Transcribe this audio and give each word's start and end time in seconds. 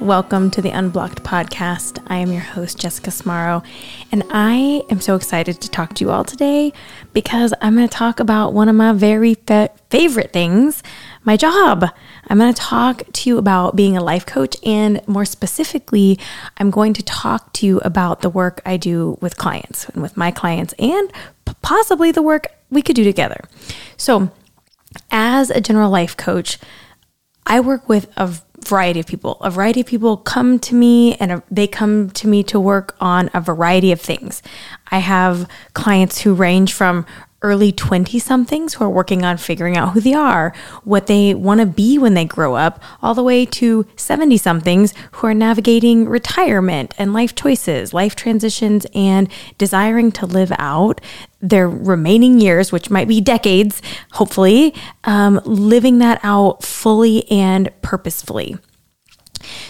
Welcome 0.00 0.50
to 0.50 0.60
the 0.60 0.70
Unblocked 0.70 1.22
podcast. 1.22 2.02
I 2.08 2.16
am 2.16 2.32
your 2.32 2.42
host, 2.42 2.78
Jessica 2.78 3.10
Smarro, 3.10 3.62
and 4.10 4.24
I 4.28 4.82
am 4.90 5.00
so 5.00 5.14
excited 5.14 5.60
to 5.60 5.70
talk 5.70 5.94
to 5.94 6.04
you 6.04 6.10
all 6.10 6.24
today 6.24 6.72
because 7.12 7.54
I'm 7.62 7.76
going 7.76 7.88
to 7.88 7.94
talk 7.94 8.18
about 8.18 8.52
one 8.52 8.68
of 8.68 8.74
my 8.74 8.92
very 8.92 9.34
fa- 9.34 9.70
favorite 9.90 10.32
things 10.32 10.82
my 11.24 11.36
job. 11.36 11.84
I'm 12.28 12.38
going 12.38 12.52
to 12.52 12.60
talk 12.60 13.04
to 13.12 13.30
you 13.30 13.38
about 13.38 13.76
being 13.76 13.96
a 13.96 14.02
life 14.02 14.26
coach, 14.26 14.56
and 14.64 15.00
more 15.06 15.24
specifically, 15.24 16.18
I'm 16.58 16.70
going 16.70 16.92
to 16.94 17.02
talk 17.02 17.52
to 17.54 17.66
you 17.66 17.78
about 17.80 18.20
the 18.20 18.30
work 18.30 18.60
I 18.66 18.76
do 18.76 19.16
with 19.20 19.36
clients 19.38 19.88
and 19.88 20.02
with 20.02 20.16
my 20.16 20.30
clients, 20.30 20.74
and 20.78 21.10
possibly 21.62 22.10
the 22.10 22.22
work 22.22 22.48
we 22.68 22.82
could 22.82 22.96
do 22.96 23.04
together. 23.04 23.44
So, 23.96 24.30
as 25.10 25.50
a 25.50 25.60
general 25.60 25.90
life 25.90 26.16
coach, 26.16 26.58
I 27.46 27.60
work 27.60 27.88
with 27.88 28.10
a 28.16 28.34
variety 28.66 29.00
of 29.00 29.06
people. 29.06 29.38
A 29.40 29.50
variety 29.50 29.80
of 29.80 29.86
people 29.86 30.16
come 30.16 30.58
to 30.60 30.74
me 30.74 31.14
and 31.16 31.42
they 31.50 31.66
come 31.66 32.10
to 32.10 32.28
me 32.28 32.42
to 32.44 32.58
work 32.58 32.96
on 33.00 33.30
a 33.34 33.40
variety 33.40 33.92
of 33.92 34.00
things. 34.00 34.42
I 34.90 34.98
have 34.98 35.48
clients 35.74 36.20
who 36.20 36.34
range 36.34 36.72
from 36.72 37.06
early 37.44 37.70
20 37.70 38.18
somethings 38.18 38.74
who 38.74 38.84
are 38.84 38.90
working 38.90 39.22
on 39.22 39.36
figuring 39.36 39.76
out 39.76 39.92
who 39.92 40.00
they 40.00 40.14
are, 40.14 40.54
what 40.82 41.06
they 41.06 41.34
want 41.34 41.60
to 41.60 41.66
be 41.66 41.98
when 41.98 42.14
they 42.14 42.24
grow 42.24 42.54
up, 42.54 42.82
all 43.02 43.14
the 43.14 43.22
way 43.22 43.44
to 43.44 43.86
70 43.96 44.38
somethings 44.38 44.94
who 45.12 45.26
are 45.26 45.34
navigating 45.34 46.08
retirement 46.08 46.94
and 46.96 47.12
life 47.12 47.34
choices, 47.34 47.92
life 47.92 48.16
transitions, 48.16 48.86
and 48.94 49.28
desiring 49.58 50.10
to 50.10 50.24
live 50.24 50.52
out 50.58 51.02
their 51.42 51.68
remaining 51.68 52.40
years, 52.40 52.72
which 52.72 52.88
might 52.88 53.06
be 53.06 53.20
decades, 53.20 53.82
hopefully, 54.12 54.74
um, 55.04 55.38
living 55.44 55.98
that 55.98 56.18
out 56.22 56.64
fully 56.64 57.30
and 57.30 57.70
purposefully. 57.82 58.56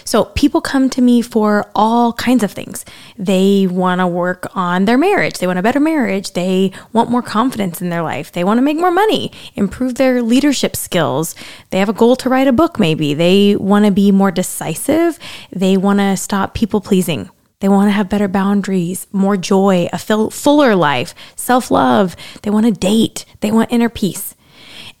So 0.03 0.25
people 0.25 0.61
come 0.61 0.89
to 0.91 1.01
me 1.01 1.21
for 1.21 1.69
all 1.75 2.13
kinds 2.13 2.43
of 2.43 2.51
things. 2.51 2.85
They 3.17 3.67
want 3.67 3.99
to 3.99 4.07
work 4.07 4.47
on 4.55 4.85
their 4.85 4.97
marriage. 4.97 5.39
They 5.39 5.47
want 5.47 5.59
a 5.59 5.63
better 5.63 5.79
marriage. 5.79 6.33
They 6.33 6.71
want 6.93 7.09
more 7.09 7.21
confidence 7.21 7.81
in 7.81 7.89
their 7.89 8.01
life. 8.01 8.31
They 8.31 8.43
want 8.43 8.57
to 8.57 8.61
make 8.61 8.77
more 8.77 8.91
money, 8.91 9.31
improve 9.55 9.95
their 9.95 10.21
leadership 10.21 10.75
skills. 10.75 11.35
They 11.69 11.79
have 11.79 11.89
a 11.89 11.93
goal 11.93 12.15
to 12.17 12.29
write 12.29 12.47
a 12.47 12.53
book, 12.53 12.79
maybe. 12.79 13.13
They 13.13 13.55
want 13.55 13.85
to 13.85 13.91
be 13.91 14.11
more 14.11 14.31
decisive. 14.31 15.19
They 15.51 15.77
want 15.77 15.99
to 15.99 16.17
stop 16.17 16.53
people 16.53 16.81
pleasing. 16.81 17.29
They 17.59 17.69
want 17.69 17.87
to 17.87 17.93
have 17.93 18.09
better 18.09 18.27
boundaries, 18.27 19.07
more 19.11 19.37
joy, 19.37 19.89
a 19.91 19.97
fuller 19.97 20.75
life, 20.75 21.15
self 21.35 21.71
love. 21.71 22.15
They 22.41 22.51
want 22.51 22.65
to 22.65 22.71
date. 22.71 23.25
They 23.39 23.51
want 23.51 23.71
inner 23.71 23.89
peace. 23.89 24.34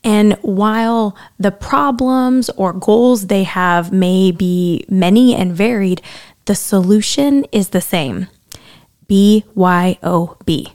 And 0.05 0.33
while 0.43 1.17
the 1.39 1.51
problems 1.51 2.51
or 2.51 2.71
goals 2.73 3.25
they 3.25 3.43
have 3.43 3.91
may 3.91 4.31
be 4.31 4.85
many 4.87 5.35
and 5.35 5.51
varied, 5.51 6.01
the 6.45 6.53
solution 6.53 7.43
is 7.51 7.69
the 7.69 7.81
same 7.81 8.27
BYOB. 9.09 10.71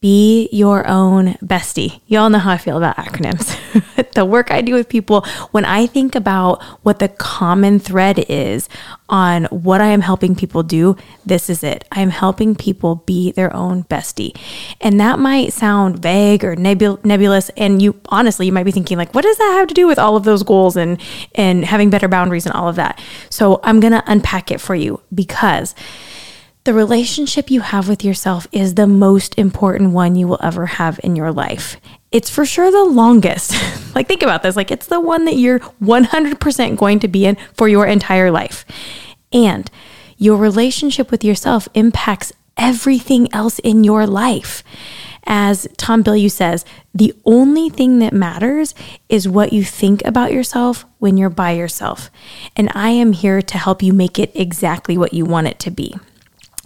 Be 0.00 0.48
your 0.50 0.88
own 0.88 1.34
bestie. 1.44 2.00
Y'all 2.06 2.30
know 2.30 2.38
how 2.38 2.52
I 2.52 2.56
feel 2.56 2.78
about 2.78 2.96
acronyms. 2.96 3.54
the 4.14 4.24
work 4.24 4.50
I 4.50 4.62
do 4.62 4.72
with 4.72 4.88
people, 4.88 5.26
when 5.50 5.66
I 5.66 5.86
think 5.86 6.14
about 6.14 6.62
what 6.82 7.00
the 7.00 7.08
common 7.08 7.78
thread 7.78 8.24
is 8.26 8.66
on 9.10 9.44
what 9.46 9.82
I 9.82 9.88
am 9.88 10.00
helping 10.00 10.34
people 10.34 10.62
do, 10.62 10.96
this 11.26 11.50
is 11.50 11.62
it. 11.62 11.86
I'm 11.92 12.08
helping 12.08 12.54
people 12.54 12.96
be 13.04 13.32
their 13.32 13.54
own 13.54 13.84
bestie. 13.84 14.34
And 14.80 14.98
that 15.00 15.18
might 15.18 15.52
sound 15.52 16.00
vague 16.00 16.44
or 16.44 16.56
nebul- 16.56 17.04
nebulous. 17.04 17.50
And 17.50 17.82
you 17.82 18.00
honestly, 18.06 18.46
you 18.46 18.52
might 18.52 18.64
be 18.64 18.72
thinking, 18.72 18.96
like, 18.96 19.14
what 19.14 19.24
does 19.24 19.36
that 19.36 19.52
have 19.58 19.68
to 19.68 19.74
do 19.74 19.86
with 19.86 19.98
all 19.98 20.16
of 20.16 20.24
those 20.24 20.42
goals 20.42 20.76
and, 20.76 20.98
and 21.34 21.62
having 21.62 21.90
better 21.90 22.08
boundaries 22.08 22.46
and 22.46 22.54
all 22.54 22.68
of 22.68 22.76
that? 22.76 22.98
So 23.28 23.60
I'm 23.64 23.80
going 23.80 23.92
to 23.92 24.02
unpack 24.06 24.50
it 24.50 24.62
for 24.62 24.74
you 24.74 25.02
because 25.14 25.74
the 26.70 26.74
relationship 26.74 27.50
you 27.50 27.62
have 27.62 27.88
with 27.88 28.04
yourself 28.04 28.46
is 28.52 28.76
the 28.76 28.86
most 28.86 29.36
important 29.36 29.90
one 29.90 30.14
you 30.14 30.28
will 30.28 30.38
ever 30.40 30.66
have 30.66 31.00
in 31.02 31.16
your 31.16 31.32
life. 31.32 31.76
It's 32.12 32.30
for 32.30 32.46
sure 32.46 32.70
the 32.70 32.84
longest. 32.84 33.56
like, 33.96 34.06
think 34.06 34.22
about 34.22 34.44
this 34.44 34.54
like, 34.54 34.70
it's 34.70 34.86
the 34.86 35.00
one 35.00 35.24
that 35.24 35.34
you're 35.34 35.58
100% 35.58 36.76
going 36.76 37.00
to 37.00 37.08
be 37.08 37.26
in 37.26 37.36
for 37.54 37.66
your 37.66 37.86
entire 37.86 38.30
life. 38.30 38.64
And 39.32 39.68
your 40.16 40.36
relationship 40.36 41.10
with 41.10 41.24
yourself 41.24 41.66
impacts 41.74 42.32
everything 42.56 43.34
else 43.34 43.58
in 43.58 43.82
your 43.82 44.06
life. 44.06 44.62
As 45.24 45.66
Tom 45.76 46.04
Bilyeu 46.04 46.30
says, 46.30 46.64
the 46.94 47.12
only 47.24 47.68
thing 47.68 47.98
that 47.98 48.12
matters 48.12 48.76
is 49.08 49.26
what 49.26 49.52
you 49.52 49.64
think 49.64 50.04
about 50.04 50.32
yourself 50.32 50.84
when 51.00 51.16
you're 51.16 51.30
by 51.30 51.50
yourself. 51.50 52.12
And 52.54 52.70
I 52.76 52.90
am 52.90 53.12
here 53.12 53.42
to 53.42 53.58
help 53.58 53.82
you 53.82 53.92
make 53.92 54.20
it 54.20 54.30
exactly 54.36 54.96
what 54.96 55.12
you 55.12 55.24
want 55.24 55.48
it 55.48 55.58
to 55.58 55.72
be. 55.72 55.96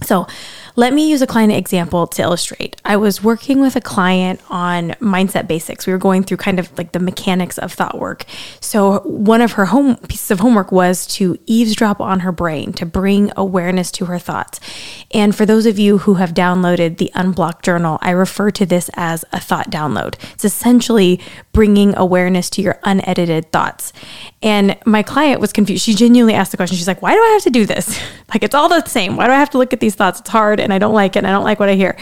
So, 0.03 0.27
let 0.77 0.93
me 0.93 1.09
use 1.09 1.23
a 1.23 1.27
client 1.27 1.53
example 1.53 2.07
to 2.09 2.23
illustrate. 2.23 2.81
I 2.85 2.97
was 2.97 3.23
working 3.23 3.61
with 3.61 3.77
a 3.77 3.81
client 3.81 4.41
on 4.51 4.91
mindset 5.01 5.47
basics. 5.47 5.87
We 5.87 5.93
were 5.93 5.99
going 5.99 6.25
through 6.25 6.39
kind 6.39 6.59
of 6.59 6.77
like 6.77 6.93
the 6.93 6.99
mechanics 6.99 7.59
of 7.59 7.73
thought 7.73 7.99
work. 7.99 8.25
So, 8.61 9.01
one 9.01 9.41
of 9.41 9.53
her 9.53 9.67
home 9.67 9.97
pieces 10.09 10.33
of 10.33 10.41
homework 10.41 10.73
was 10.73 11.07
to 11.09 11.39
eavesdrop 11.47 12.01
on 12.01 12.21
her 12.21 12.33
brain, 12.33 12.73
to 12.75 12.87
bring 12.87 13.31
awareness 13.37 13.93
to 13.93 14.07
her 14.07 14.19
thoughts. 14.19 14.59
And 15.13 15.35
for 15.35 15.47
those 15.47 15.65
of 15.67 15.79
you 15.79 15.99
who 15.99 16.15
have 16.15 16.35
downloaded 16.35 16.99
the 16.99 17.13
Unblocked 17.15 17.65
Journal, 17.65 17.99
I 18.01 18.11
refer 18.11 18.51
to 18.53 18.67
this 18.67 18.91
as 18.95 19.25
a 19.33 19.39
thought 19.39 19.71
download. 19.71 20.17
It's 20.33 20.45
essentially 20.45 21.21
bringing 21.53 21.97
awareness 21.97 22.51
to 22.51 22.63
your 22.63 22.81
unedited 22.83 23.53
thoughts. 23.53 23.93
And 24.43 24.77
my 24.85 25.05
client 25.05 25.41
was 25.41 25.53
confused. 25.53 25.85
She 25.85 25.95
genuinely 25.95 26.35
asked 26.35 26.51
the 26.51 26.57
question. 26.57 26.77
She's 26.77 26.89
like, 26.89 27.01
Why 27.01 27.13
do 27.15 27.21
I 27.21 27.29
have 27.29 27.43
to 27.43 27.51
do 27.51 27.65
this? 27.65 27.99
Like, 28.33 28.43
it's 28.43 28.55
all 28.55 28.69
the 28.69 28.85
same. 28.87 29.15
Why 29.17 29.27
do 29.27 29.33
I 29.33 29.37
have 29.37 29.51
to 29.51 29.59
look 29.59 29.73
at 29.73 29.79
these 29.79 29.95
thoughts? 29.95 30.19
It's 30.19 30.31
hard 30.31 30.59
and 30.65 30.73
I 30.73 30.79
don't 30.79 30.95
like 30.95 31.17
it 31.17 31.21
and 31.21 31.27
I 31.27 31.31
don't 31.31 31.45
like 31.45 31.61
what 31.61 31.69
I 31.69 31.75
hear. 31.75 31.97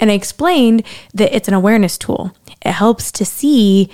And 0.00 0.10
I 0.10 0.14
explained 0.14 0.84
that 1.14 1.34
it's 1.34 1.48
an 1.48 1.54
awareness 1.54 1.96
tool. 1.96 2.34
It 2.64 2.72
helps 2.72 3.12
to 3.12 3.24
see 3.24 3.90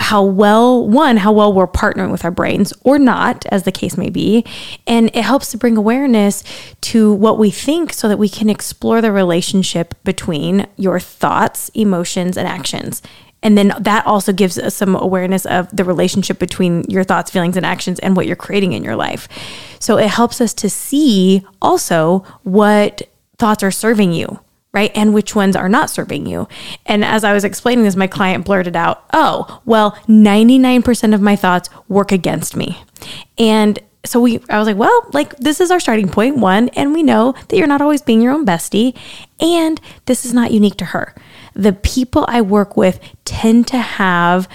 how 0.00 0.24
well 0.24 0.86
one 0.88 1.16
how 1.16 1.30
well 1.30 1.52
we're 1.52 1.68
partnering 1.68 2.10
with 2.10 2.24
our 2.24 2.30
brains 2.32 2.72
or 2.82 2.98
not 2.98 3.46
as 3.46 3.62
the 3.62 3.70
case 3.70 3.96
may 3.96 4.10
be 4.10 4.44
and 4.88 5.08
it 5.14 5.22
helps 5.22 5.52
to 5.52 5.56
bring 5.56 5.76
awareness 5.76 6.42
to 6.80 7.12
what 7.12 7.38
we 7.38 7.48
think 7.48 7.92
so 7.92 8.08
that 8.08 8.18
we 8.18 8.28
can 8.28 8.50
explore 8.50 9.00
the 9.00 9.12
relationship 9.12 9.94
between 10.02 10.66
your 10.76 10.98
thoughts 10.98 11.68
emotions 11.74 12.36
and 12.36 12.48
actions 12.48 13.02
and 13.44 13.58
then 13.58 13.74
that 13.78 14.06
also 14.06 14.32
gives 14.32 14.58
us 14.58 14.74
some 14.74 14.96
awareness 14.96 15.44
of 15.44 15.68
the 15.70 15.84
relationship 15.84 16.38
between 16.38 16.84
your 16.88 17.04
thoughts, 17.04 17.30
feelings, 17.30 17.58
and 17.58 17.66
actions 17.66 17.98
and 17.98 18.16
what 18.16 18.26
you're 18.26 18.36
creating 18.36 18.72
in 18.72 18.82
your 18.82 18.96
life. 18.96 19.28
So 19.80 19.98
it 19.98 20.08
helps 20.08 20.40
us 20.40 20.54
to 20.54 20.70
see 20.70 21.44
also 21.60 22.20
what 22.42 23.02
thoughts 23.38 23.62
are 23.62 23.70
serving 23.70 24.12
you, 24.12 24.40
right? 24.72 24.90
And 24.94 25.14
which 25.14 25.34
ones 25.34 25.56
are 25.56 25.68
not 25.68 25.90
serving 25.90 26.26
you. 26.26 26.48
And 26.86 27.04
as 27.04 27.24
I 27.24 27.32
was 27.32 27.44
explaining 27.44 27.84
this, 27.84 27.96
my 27.96 28.06
client 28.06 28.44
blurted 28.44 28.76
out, 28.76 29.04
Oh, 29.12 29.60
well, 29.64 29.92
99% 30.08 31.14
of 31.14 31.20
my 31.20 31.36
thoughts 31.36 31.70
work 31.88 32.12
against 32.12 32.56
me. 32.56 32.82
And 33.38 33.78
so 34.04 34.20
we 34.20 34.40
I 34.50 34.58
was 34.58 34.66
like, 34.66 34.76
well, 34.76 35.08
like 35.12 35.36
this 35.38 35.60
is 35.60 35.70
our 35.70 35.80
starting 35.80 36.08
point 36.08 36.36
one 36.36 36.68
and 36.70 36.92
we 36.92 37.02
know 37.02 37.32
that 37.48 37.56
you're 37.56 37.66
not 37.66 37.80
always 37.80 38.02
being 38.02 38.20
your 38.20 38.32
own 38.32 38.44
bestie 38.44 38.96
and 39.40 39.80
this 40.06 40.24
is 40.24 40.34
not 40.34 40.50
unique 40.50 40.76
to 40.76 40.86
her. 40.86 41.14
The 41.54 41.72
people 41.72 42.26
I 42.28 42.42
work 42.42 42.76
with 42.76 43.00
tend 43.24 43.66
to 43.68 43.78
have 43.78 44.48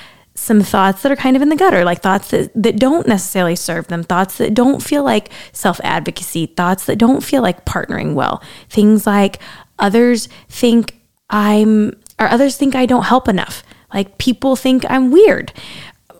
some 0.49 0.61
thoughts 0.61 1.03
that 1.03 1.11
are 1.11 1.15
kind 1.15 1.35
of 1.35 1.43
in 1.43 1.49
the 1.49 1.55
gutter, 1.55 1.83
like 1.85 2.01
thoughts 2.01 2.31
that, 2.31 2.51
that 2.55 2.79
don't 2.79 3.05
necessarily 3.05 3.55
serve 3.55 3.85
them, 3.85 4.01
thoughts 4.01 4.39
that 4.39 4.55
don't 4.55 4.81
feel 4.81 5.03
like 5.03 5.29
self 5.53 5.79
advocacy, 5.83 6.47
thoughts 6.47 6.85
that 6.87 6.97
don't 6.97 7.21
feel 7.23 7.43
like 7.43 7.65
partnering 7.65 8.15
well. 8.15 8.41
Things 8.67 9.05
like 9.05 9.37
others 9.77 10.27
think 10.47 10.99
I'm, 11.29 11.89
or 12.17 12.27
others 12.27 12.57
think 12.57 12.73
I 12.73 12.87
don't 12.87 13.03
help 13.03 13.27
enough. 13.27 13.61
Like 13.93 14.17
people 14.17 14.55
think 14.55 14.89
I'm 14.89 15.11
weird. 15.11 15.53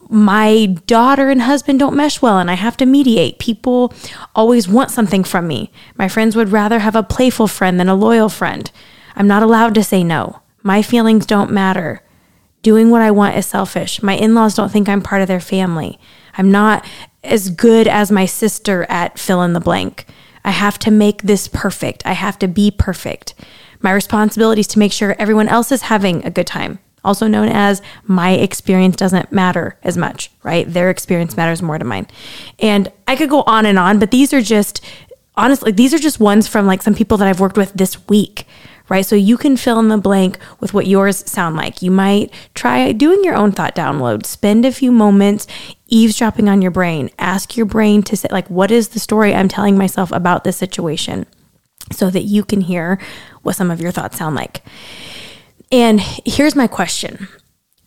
My 0.10 0.68
daughter 0.86 1.32
and 1.32 1.42
husband 1.42 1.80
don't 1.80 1.96
mesh 1.96 2.22
well 2.22 2.38
and 2.38 2.52
I 2.52 2.54
have 2.54 2.78
to 2.78 2.86
mediate. 2.86 3.40
People 3.40 3.92
always 4.36 4.68
want 4.68 4.92
something 4.92 5.24
from 5.24 5.48
me. 5.48 5.72
My 5.98 6.08
friends 6.08 6.36
would 6.36 6.50
rather 6.50 6.78
have 6.78 6.96
a 6.96 7.02
playful 7.02 7.48
friend 7.48 7.80
than 7.80 7.90
a 7.90 7.96
loyal 7.96 8.30
friend. 8.30 8.70
I'm 9.16 9.28
not 9.28 9.42
allowed 9.42 9.74
to 9.74 9.84
say 9.84 10.04
no. 10.04 10.44
My 10.62 10.84
feelings 10.84 11.26
don't 11.26 11.52
matter. 11.52 12.04
Doing 12.62 12.90
what 12.90 13.02
I 13.02 13.12
want 13.12 13.38
is 13.38 13.46
selfish. 13.46 14.02
My 14.04 14.16
in 14.16 14.36
laws 14.36 14.56
don't 14.56 14.72
think 14.72 14.90
I'm 14.90 15.02
part 15.02 15.22
of 15.22 15.28
their 15.28 15.40
family. 15.40 16.00
I'm 16.38 16.52
not 16.52 16.86
as 17.24 17.50
good 17.50 17.88
as 17.88 18.12
my 18.12 18.26
sister 18.26 18.86
at 18.90 19.18
fill 19.18 19.42
in 19.44 19.54
the 19.54 19.60
blank. 19.60 20.06
I 20.44 20.52
have 20.52 20.80
to 20.80 20.92
make 20.92 21.22
this 21.22 21.48
perfect. 21.48 22.06
I 22.06 22.14
have 22.14 22.40
to 22.40 22.48
be 22.48 22.72
perfect. 22.72 23.34
My 23.82 23.92
responsibility 23.92 24.62
is 24.62 24.68
to 24.68 24.80
make 24.80 24.92
sure 24.92 25.16
everyone 25.18 25.48
else 25.48 25.72
is 25.72 25.84
having 25.84 26.26
a 26.26 26.30
good 26.30 26.48
time, 26.48 26.80
also 27.04 27.28
known 27.28 27.48
as 27.48 27.82
my 28.04 28.32
experience 28.32 28.98
doesn't 28.98 29.32
matter 29.32 29.78
as 29.84 29.96
much, 29.96 30.32
right? 30.44 30.72
Their 30.72 30.90
experience 30.90 31.38
matters 31.38 31.62
more 31.62 31.78
to 31.78 31.86
mine. 31.86 32.08
And 32.60 32.92
I 33.08 33.16
could 33.16 33.30
go 33.30 33.44
on 33.44 33.66
and 33.66 33.80
on, 33.80 34.00
but 34.00 34.12
these 34.12 34.34
are 34.34 34.42
just 34.42 34.84
honestly, 35.36 35.72
these 35.72 35.94
are 35.94 36.00
just 36.00 36.20
ones 36.20 36.48
from 36.48 36.66
like 36.66 36.82
some 36.82 36.94
people 36.94 37.18
that 37.18 37.28
I've 37.28 37.40
worked 37.40 37.58
with 37.58 37.72
this 37.74 38.08
week 38.10 38.46
right? 38.90 39.06
So 39.06 39.16
you 39.16 39.38
can 39.38 39.56
fill 39.56 39.80
in 39.80 39.88
the 39.88 39.98
blank 39.98 40.38
with 40.60 40.74
what 40.74 40.88
yours 40.88 41.30
sound 41.30 41.56
like. 41.56 41.82
You 41.82 41.92
might 41.92 42.34
try 42.56 42.92
doing 42.92 43.24
your 43.24 43.36
own 43.36 43.52
thought 43.52 43.76
download. 43.76 44.26
Spend 44.26 44.66
a 44.66 44.72
few 44.72 44.92
moments 44.92 45.48
eavesdropping 45.88 46.50
on 46.50 46.62
your 46.62 46.72
brain. 46.72 47.10
Ask 47.20 47.56
your 47.56 47.66
brain 47.66 48.04
to 48.04 48.18
say, 48.18 48.28
like, 48.32 48.50
what 48.50 48.72
is 48.72 48.90
the 48.90 49.00
story 49.00 49.34
I'm 49.34 49.48
telling 49.48 49.78
myself 49.78 50.12
about 50.12 50.44
this 50.44 50.58
situation? 50.58 51.26
So 51.92 52.10
that 52.10 52.24
you 52.24 52.44
can 52.44 52.62
hear 52.62 53.00
what 53.42 53.56
some 53.56 53.72
of 53.72 53.80
your 53.82 53.92
thoughts 53.92 54.18
sound 54.18 54.36
like. 54.36 54.62
And 55.72 56.00
here's 56.02 56.56
my 56.56 56.68
question. 56.68 57.28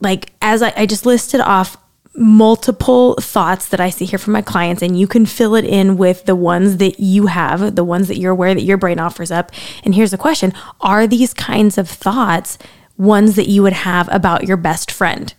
Like, 0.01 0.33
as 0.41 0.63
I, 0.63 0.73
I 0.77 0.87
just 0.87 1.07
listed 1.07 1.41
off 1.41 1.77
multiple 2.15 3.15
thoughts 3.15 3.69
that 3.69 3.81
I 3.81 3.91
see 3.91 4.05
here 4.05 4.19
from 4.19 4.35
my 4.35 4.43
clients, 4.43 4.83
and 4.83 4.99
you 4.99 5.07
can 5.07 5.27
fill 5.27 5.55
it 5.55 5.65
in 5.65 5.97
with 5.97 6.25
the 6.25 6.37
ones 6.37 6.77
that 6.77 7.01
you 7.01 7.27
have, 7.27 7.75
the 7.75 7.85
ones 7.85 8.09
that 8.09 8.19
you're 8.19 8.33
aware 8.33 8.55
that 8.55 8.63
your 8.63 8.77
brain 8.77 9.01
offers 9.01 9.31
up. 9.31 9.51
And 9.83 9.95
here's 9.95 10.11
the 10.11 10.19
question 10.19 10.53
Are 10.81 11.07
these 11.07 11.33
kinds 11.35 11.79
of 11.79 11.89
thoughts 11.89 12.59
ones 12.99 13.37
that 13.37 13.49
you 13.49 13.63
would 13.63 13.73
have 13.73 14.09
about 14.13 14.45
your 14.45 14.57
best 14.57 14.91
friend? 14.91 15.35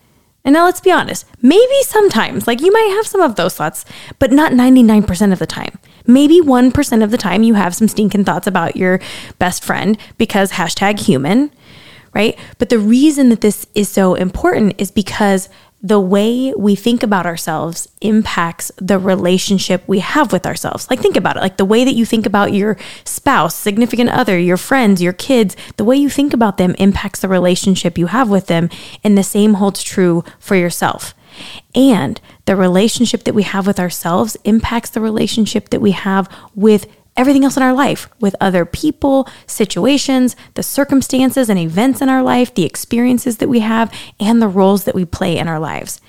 And 0.46 0.54
now 0.54 0.66
let's 0.66 0.82
be 0.82 0.92
honest, 0.92 1.26
maybe 1.42 1.84
sometimes, 1.84 2.48
like 2.48 2.60
you 2.60 2.72
might 2.72 2.94
have 2.98 3.08
some 3.08 3.22
of 3.22 3.36
those 3.36 3.56
thoughts, 3.56 3.86
but 4.20 4.32
not 4.32 4.52
99% 4.52 5.32
of 5.32 5.40
the 5.40 5.48
time. 5.48 5.80
Maybe 6.06 6.42
1% 6.42 7.04
of 7.04 7.12
the 7.12 7.18
time 7.18 7.44
you 7.44 7.54
have 7.54 7.74
some 7.74 7.88
stinking 7.88 8.26
thoughts 8.26 8.46
about 8.46 8.76
your 8.76 9.00
best 9.40 9.64
friend 9.64 9.98
because 10.18 10.52
hashtag 10.52 11.00
human, 11.00 11.50
right? 12.14 12.38
But 12.58 12.68
the 12.68 12.80
reason 12.80 13.30
that 13.30 13.40
this 13.40 13.68
is 13.74 13.88
so 13.88 14.16
important 14.16 14.76
is 14.78 14.92
because 14.92 15.48
the 15.86 16.00
way 16.00 16.54
we 16.58 16.76
think 16.76 17.04
about 17.04 17.26
ourselves 17.26 17.90
impacts 18.00 18.72
the 18.78 18.98
relationship 18.98 19.84
we 19.86 20.00
have 20.00 20.32
with 20.32 20.46
ourselves. 20.46 20.90
Like, 20.90 21.02
think 21.02 21.18
about 21.18 21.36
it 21.36 21.42
like 21.42 21.58
the 21.58 21.66
way 21.66 21.84
that 21.84 21.94
you 21.94 22.06
think 22.06 22.26
about 22.26 22.54
your 22.54 22.78
spouse, 23.04 23.54
significant 23.54 24.10
other, 24.10 24.40
your 24.40 24.56
friends, 24.56 25.02
your 25.02 25.12
kids, 25.12 25.58
the 25.76 25.84
way 25.84 25.98
you 25.98 26.10
think 26.10 26.34
about 26.34 26.58
them 26.58 26.74
impacts 26.80 27.20
the 27.20 27.28
relationship 27.28 27.98
you 27.98 28.08
have 28.08 28.30
with 28.30 28.48
them. 28.48 28.70
And 29.04 29.18
the 29.18 29.24
same 29.24 29.56
holds 29.56 29.84
true 29.84 30.24
for 30.40 30.56
yourself. 30.56 31.14
And 31.76 32.22
the 32.46 32.56
relationship 32.56 33.26
that 33.26 33.36
we 33.36 33.44
have 33.44 33.68
with 33.68 33.80
ourselves 33.80 34.38
impacts 34.46 34.92
the 34.92 35.02
relationship 35.02 35.70
that 35.70 35.82
we 35.82 35.92
have 35.92 36.30
with 36.56 36.88
everything 37.16 37.44
else 37.44 37.58
in 37.58 37.64
our 37.64 37.74
life 37.74 38.10
with 38.20 38.36
other 38.42 38.66
people, 38.66 39.28
situations, 39.46 40.36
the 40.56 40.64
circumstances 40.64 41.50
and 41.50 41.60
events 41.60 42.02
in 42.02 42.10
our 42.10 42.24
life, 42.24 42.54
the 42.54 42.66
experiences 42.66 43.38
that 43.38 43.50
we 43.50 43.60
have, 43.60 43.94
and 44.20 44.42
the 44.42 44.48
roles 44.48 44.84
that 44.86 44.96
we 44.96 45.06
play 45.06 45.38
in 45.38 45.48
our 45.48 45.60
lives. 45.60 46.02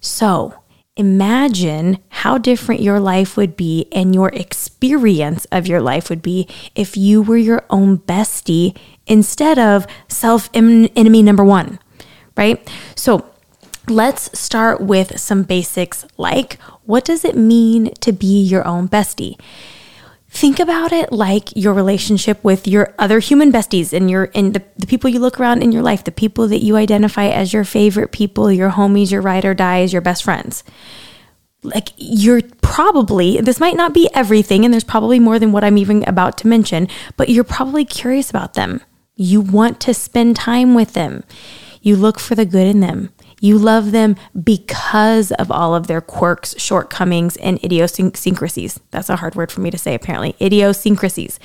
So, 0.00 0.54
imagine 0.96 1.98
how 2.08 2.36
different 2.36 2.82
your 2.82 3.00
life 3.00 3.36
would 3.36 3.56
be 3.56 3.86
and 3.92 4.14
your 4.14 4.28
experience 4.30 5.46
of 5.46 5.66
your 5.66 5.80
life 5.80 6.10
would 6.10 6.20
be 6.20 6.48
if 6.74 6.96
you 6.96 7.22
were 7.22 7.36
your 7.36 7.64
own 7.70 7.98
bestie 7.98 8.76
instead 9.06 9.58
of 9.58 9.86
self 10.08 10.50
enemy 10.54 11.22
number 11.22 11.44
one, 11.44 11.78
right? 12.36 12.68
So, 12.94 13.26
let's 13.88 14.38
start 14.38 14.80
with 14.80 15.18
some 15.18 15.42
basics 15.42 16.06
like 16.16 16.60
what 16.84 17.04
does 17.04 17.24
it 17.24 17.36
mean 17.36 17.92
to 17.94 18.12
be 18.12 18.40
your 18.42 18.66
own 18.66 18.88
bestie? 18.88 19.36
Think 20.30 20.60
about 20.60 20.92
it 20.92 21.10
like 21.10 21.54
your 21.56 21.74
relationship 21.74 22.42
with 22.44 22.68
your 22.68 22.94
other 22.98 23.18
human 23.18 23.50
besties 23.50 23.92
and 23.92 24.08
your 24.08 24.30
and 24.32 24.54
the, 24.54 24.62
the 24.76 24.86
people 24.86 25.10
you 25.10 25.18
look 25.18 25.40
around 25.40 25.60
in 25.60 25.72
your 25.72 25.82
life 25.82 26.04
the 26.04 26.12
people 26.12 26.46
that 26.46 26.62
you 26.62 26.76
identify 26.76 27.26
as 27.26 27.52
your 27.52 27.64
favorite 27.64 28.12
people 28.12 28.50
your 28.50 28.70
homies 28.70 29.10
your 29.10 29.20
ride 29.20 29.44
or 29.44 29.54
dies 29.54 29.92
your 29.92 30.00
best 30.00 30.22
friends. 30.22 30.62
Like 31.62 31.88
you're 31.96 32.42
probably 32.62 33.40
this 33.40 33.58
might 33.58 33.76
not 33.76 33.92
be 33.92 34.08
everything 34.14 34.64
and 34.64 34.72
there's 34.72 34.84
probably 34.84 35.18
more 35.18 35.38
than 35.38 35.50
what 35.50 35.64
i'm 35.64 35.76
even 35.76 36.04
about 36.04 36.38
to 36.38 36.46
mention 36.46 36.86
but 37.16 37.28
you're 37.28 37.44
probably 37.44 37.84
curious 37.84 38.30
about 38.30 38.54
them. 38.54 38.80
You 39.16 39.40
want 39.40 39.80
to 39.80 39.92
spend 39.92 40.36
time 40.36 40.74
with 40.74 40.94
them. 40.94 41.24
You 41.82 41.96
look 41.96 42.20
for 42.20 42.36
the 42.36 42.46
good 42.46 42.68
in 42.68 42.80
them 42.80 43.10
you 43.40 43.58
love 43.58 43.90
them 43.90 44.16
because 44.44 45.32
of 45.32 45.50
all 45.50 45.74
of 45.74 45.86
their 45.86 46.02
quirks, 46.02 46.54
shortcomings, 46.58 47.36
and 47.38 47.62
idiosyncrasies. 47.64 48.78
That's 48.90 49.08
a 49.08 49.16
hard 49.16 49.34
word 49.34 49.50
for 49.50 49.62
me 49.62 49.70
to 49.70 49.78
say, 49.78 49.94
apparently. 49.94 50.36
Idiosyncrasies. 50.40 51.40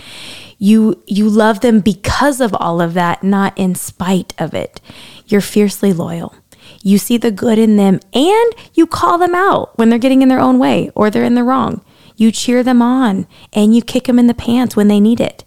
You, 0.57 1.01
you 1.07 1.29
love 1.29 1.61
them 1.61 1.79
because 1.79 2.41
of 2.41 2.53
all 2.59 2.81
of 2.81 2.93
that, 2.95 3.23
not 3.23 3.57
in 3.57 3.75
spite 3.75 4.33
of 4.37 4.53
it. 4.53 4.81
You're 5.25 5.41
fiercely 5.41 5.93
loyal. 5.93 6.35
You 6.83 6.97
see 6.97 7.17
the 7.17 7.31
good 7.31 7.57
in 7.57 7.77
them 7.77 7.99
and 8.13 8.53
you 8.73 8.85
call 8.85 9.17
them 9.17 9.33
out 9.33 9.77
when 9.77 9.89
they're 9.89 9.97
getting 9.97 10.21
in 10.21 10.29
their 10.29 10.39
own 10.39 10.59
way 10.59 10.91
or 10.95 11.09
they're 11.09 11.23
in 11.23 11.35
the 11.35 11.43
wrong. 11.43 11.83
You 12.17 12.31
cheer 12.31 12.63
them 12.63 12.81
on 12.81 13.27
and 13.53 13.75
you 13.75 13.81
kick 13.81 14.05
them 14.05 14.19
in 14.19 14.27
the 14.27 14.33
pants 14.33 14.75
when 14.75 14.87
they 14.87 14.99
need 14.99 15.19
it. 15.19 15.43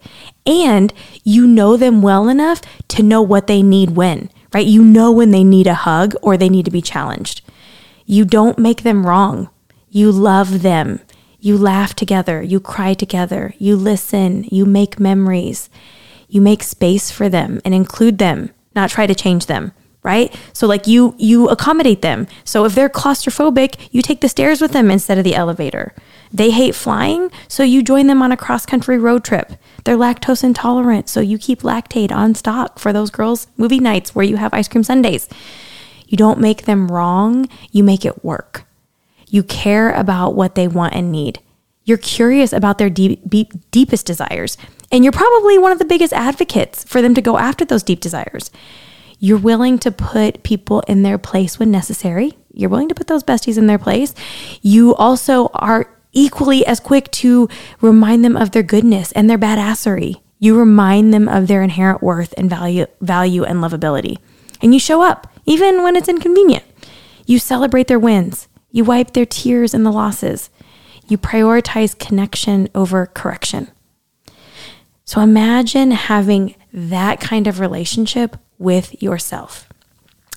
And 0.46 0.92
you 1.24 1.46
know 1.46 1.76
them 1.76 2.02
well 2.02 2.28
enough 2.28 2.60
to 2.88 3.02
know 3.02 3.20
what 3.20 3.46
they 3.46 3.62
need 3.62 3.90
when 3.90 4.30
right? 4.52 4.66
You 4.66 4.82
know 4.82 5.12
when 5.12 5.30
they 5.30 5.44
need 5.44 5.66
a 5.66 5.74
hug 5.74 6.14
or 6.22 6.36
they 6.36 6.48
need 6.48 6.64
to 6.64 6.70
be 6.70 6.82
challenged. 6.82 7.42
You 8.06 8.24
don't 8.24 8.58
make 8.58 8.82
them 8.82 9.06
wrong. 9.06 9.50
You 9.90 10.10
love 10.10 10.62
them. 10.62 11.00
You 11.40 11.56
laugh 11.56 11.94
together. 11.94 12.42
You 12.42 12.60
cry 12.60 12.94
together. 12.94 13.54
You 13.58 13.76
listen. 13.76 14.44
You 14.50 14.64
make 14.64 14.98
memories. 14.98 15.70
You 16.28 16.40
make 16.40 16.62
space 16.62 17.10
for 17.10 17.28
them 17.28 17.60
and 17.64 17.74
include 17.74 18.18
them, 18.18 18.50
not 18.74 18.90
try 18.90 19.06
to 19.06 19.14
change 19.14 19.46
them 19.46 19.72
right 20.02 20.34
so 20.52 20.66
like 20.66 20.86
you 20.86 21.14
you 21.18 21.48
accommodate 21.48 22.02
them 22.02 22.26
so 22.44 22.64
if 22.64 22.74
they're 22.74 22.88
claustrophobic 22.88 23.88
you 23.90 24.00
take 24.02 24.20
the 24.20 24.28
stairs 24.28 24.60
with 24.60 24.72
them 24.72 24.90
instead 24.90 25.18
of 25.18 25.24
the 25.24 25.34
elevator 25.34 25.94
they 26.32 26.50
hate 26.50 26.74
flying, 26.74 27.30
so 27.46 27.62
you 27.62 27.82
join 27.82 28.06
them 28.06 28.22
on 28.22 28.32
a 28.32 28.36
cross 28.36 28.66
country 28.66 28.98
road 28.98 29.24
trip. 29.24 29.52
They're 29.84 29.96
lactose 29.96 30.44
intolerant, 30.44 31.08
so 31.08 31.20
you 31.20 31.38
keep 31.38 31.62
Lactaid 31.62 32.12
on 32.12 32.34
stock 32.34 32.78
for 32.78 32.92
those 32.92 33.10
girls' 33.10 33.46
movie 33.56 33.80
nights 33.80 34.14
where 34.14 34.24
you 34.24 34.36
have 34.36 34.52
ice 34.52 34.68
cream 34.68 34.84
sundaes. 34.84 35.28
You 36.06 36.18
don't 36.18 36.40
make 36.40 36.62
them 36.62 36.88
wrong, 36.88 37.48
you 37.70 37.82
make 37.82 38.04
it 38.04 38.24
work. 38.24 38.64
You 39.28 39.42
care 39.42 39.92
about 39.92 40.34
what 40.34 40.54
they 40.54 40.68
want 40.68 40.94
and 40.94 41.10
need. 41.10 41.40
You're 41.84 41.98
curious 41.98 42.52
about 42.52 42.76
their 42.78 42.90
deep, 42.90 43.28
deep, 43.28 43.52
deepest 43.70 44.04
desires, 44.04 44.58
and 44.92 45.04
you're 45.04 45.12
probably 45.12 45.56
one 45.58 45.72
of 45.72 45.78
the 45.78 45.84
biggest 45.84 46.12
advocates 46.12 46.84
for 46.84 47.00
them 47.00 47.14
to 47.14 47.22
go 47.22 47.38
after 47.38 47.64
those 47.64 47.82
deep 47.82 48.00
desires. 48.00 48.50
You're 49.18 49.38
willing 49.38 49.78
to 49.80 49.90
put 49.90 50.42
people 50.42 50.80
in 50.82 51.02
their 51.02 51.18
place 51.18 51.58
when 51.58 51.70
necessary. 51.70 52.36
You're 52.52 52.70
willing 52.70 52.88
to 52.88 52.94
put 52.94 53.08
those 53.08 53.24
besties 53.24 53.58
in 53.58 53.66
their 53.66 53.78
place. 53.78 54.14
You 54.62 54.94
also 54.94 55.48
are 55.54 55.90
equally 56.12 56.64
as 56.66 56.80
quick 56.80 57.10
to 57.10 57.48
remind 57.80 58.24
them 58.24 58.36
of 58.36 58.52
their 58.52 58.62
goodness 58.62 59.12
and 59.12 59.28
their 59.28 59.38
badassery. 59.38 60.20
You 60.38 60.58
remind 60.58 61.12
them 61.12 61.28
of 61.28 61.48
their 61.48 61.62
inherent 61.62 62.02
worth 62.02 62.32
and 62.36 62.48
value, 62.48 62.86
value 63.00 63.44
and 63.44 63.58
lovability. 63.58 64.18
And 64.62 64.72
you 64.72 64.80
show 64.80 65.02
up, 65.02 65.26
even 65.46 65.82
when 65.82 65.96
it's 65.96 66.08
inconvenient. 66.08 66.64
You 67.26 67.38
celebrate 67.38 67.88
their 67.88 67.98
wins. 67.98 68.48
You 68.70 68.84
wipe 68.84 69.12
their 69.12 69.26
tears 69.26 69.74
and 69.74 69.84
the 69.84 69.90
losses. 69.90 70.50
You 71.08 71.18
prioritize 71.18 71.98
connection 71.98 72.68
over 72.74 73.06
correction. 73.06 73.70
So 75.04 75.20
imagine 75.20 75.90
having 75.92 76.54
that 76.72 77.18
kind 77.18 77.46
of 77.46 77.60
relationship 77.60 78.36
with 78.58 79.02
yourself. 79.02 79.68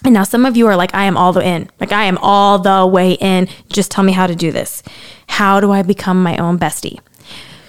And 0.03 0.13
now 0.13 0.23
some 0.23 0.45
of 0.45 0.57
you 0.57 0.67
are 0.67 0.75
like, 0.75 0.95
I 0.95 1.05
am 1.05 1.15
all 1.15 1.31
the 1.31 1.45
in. 1.45 1.69
Like, 1.79 1.91
I 1.91 2.05
am 2.05 2.17
all 2.19 2.57
the 2.57 2.87
way 2.87 3.13
in. 3.13 3.47
Just 3.69 3.91
tell 3.91 4.03
me 4.03 4.13
how 4.13 4.25
to 4.25 4.35
do 4.35 4.51
this. 4.51 4.81
How 5.27 5.59
do 5.59 5.71
I 5.71 5.83
become 5.83 6.23
my 6.23 6.37
own 6.37 6.57
bestie? 6.57 6.99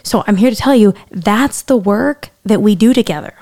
So 0.02 0.25
I'm 0.26 0.37
here 0.37 0.50
to 0.50 0.56
tell 0.56 0.75
you 0.75 0.94
that's 1.11 1.62
the 1.62 1.76
work 1.76 2.30
that 2.44 2.62
we 2.62 2.75
do 2.75 2.94
together. 2.94 3.35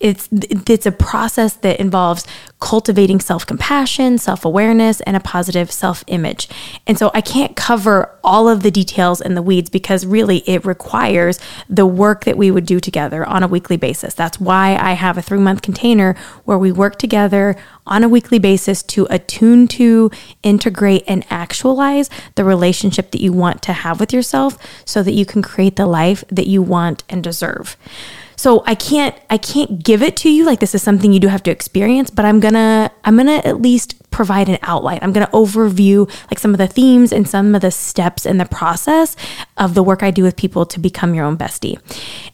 It's 0.00 0.28
it's 0.32 0.86
a 0.86 0.92
process 0.92 1.52
that 1.56 1.78
involves 1.78 2.26
cultivating 2.58 3.20
self-compassion, 3.20 4.18
self-awareness 4.18 5.00
and 5.02 5.16
a 5.16 5.20
positive 5.20 5.70
self-image. 5.70 6.48
And 6.86 6.98
so 6.98 7.10
I 7.14 7.20
can't 7.20 7.54
cover 7.56 8.10
all 8.24 8.48
of 8.48 8.62
the 8.62 8.70
details 8.70 9.20
in 9.20 9.34
the 9.34 9.42
weeds 9.42 9.70
because 9.70 10.04
really 10.06 10.38
it 10.48 10.64
requires 10.64 11.38
the 11.68 11.86
work 11.86 12.24
that 12.24 12.36
we 12.36 12.50
would 12.50 12.66
do 12.66 12.80
together 12.80 13.26
on 13.26 13.42
a 13.42 13.48
weekly 13.48 13.76
basis. 13.76 14.14
That's 14.14 14.40
why 14.40 14.76
I 14.76 14.92
have 14.92 15.16
a 15.16 15.22
3-month 15.22 15.62
container 15.62 16.14
where 16.44 16.58
we 16.58 16.72
work 16.72 16.98
together 16.98 17.56
on 17.86 18.04
a 18.04 18.08
weekly 18.08 18.38
basis 18.38 18.82
to 18.84 19.06
attune 19.10 19.68
to, 19.68 20.10
integrate 20.42 21.04
and 21.06 21.24
actualize 21.30 22.08
the 22.34 22.44
relationship 22.44 23.10
that 23.10 23.20
you 23.20 23.32
want 23.32 23.62
to 23.62 23.72
have 23.72 24.00
with 24.00 24.12
yourself 24.12 24.58
so 24.84 25.02
that 25.02 25.12
you 25.12 25.24
can 25.26 25.42
create 25.42 25.76
the 25.76 25.86
life 25.86 26.24
that 26.28 26.46
you 26.46 26.62
want 26.62 27.04
and 27.08 27.24
deserve. 27.24 27.76
So 28.40 28.62
I 28.64 28.74
can't 28.74 29.14
I 29.28 29.36
can't 29.36 29.84
give 29.84 30.02
it 30.02 30.16
to 30.22 30.30
you. 30.30 30.46
Like 30.46 30.60
this 30.60 30.74
is 30.74 30.82
something 30.82 31.12
you 31.12 31.20
do 31.20 31.28
have 31.28 31.42
to 31.42 31.50
experience, 31.50 32.08
but 32.08 32.24
I'm 32.24 32.40
going 32.40 32.54
to 32.54 32.90
I'm 33.04 33.16
going 33.16 33.26
to 33.26 33.46
at 33.46 33.60
least 33.60 33.99
provide 34.10 34.48
an 34.48 34.58
outline. 34.62 34.98
I'm 35.02 35.12
going 35.12 35.26
to 35.26 35.32
overview 35.32 36.10
like 36.30 36.38
some 36.38 36.52
of 36.52 36.58
the 36.58 36.66
themes 36.66 37.12
and 37.12 37.28
some 37.28 37.54
of 37.54 37.60
the 37.60 37.70
steps 37.70 38.26
in 38.26 38.38
the 38.38 38.44
process 38.44 39.16
of 39.56 39.74
the 39.74 39.82
work 39.82 40.02
I 40.02 40.10
do 40.10 40.22
with 40.22 40.36
people 40.36 40.66
to 40.66 40.80
become 40.80 41.14
your 41.14 41.24
own 41.24 41.36
bestie. 41.36 41.78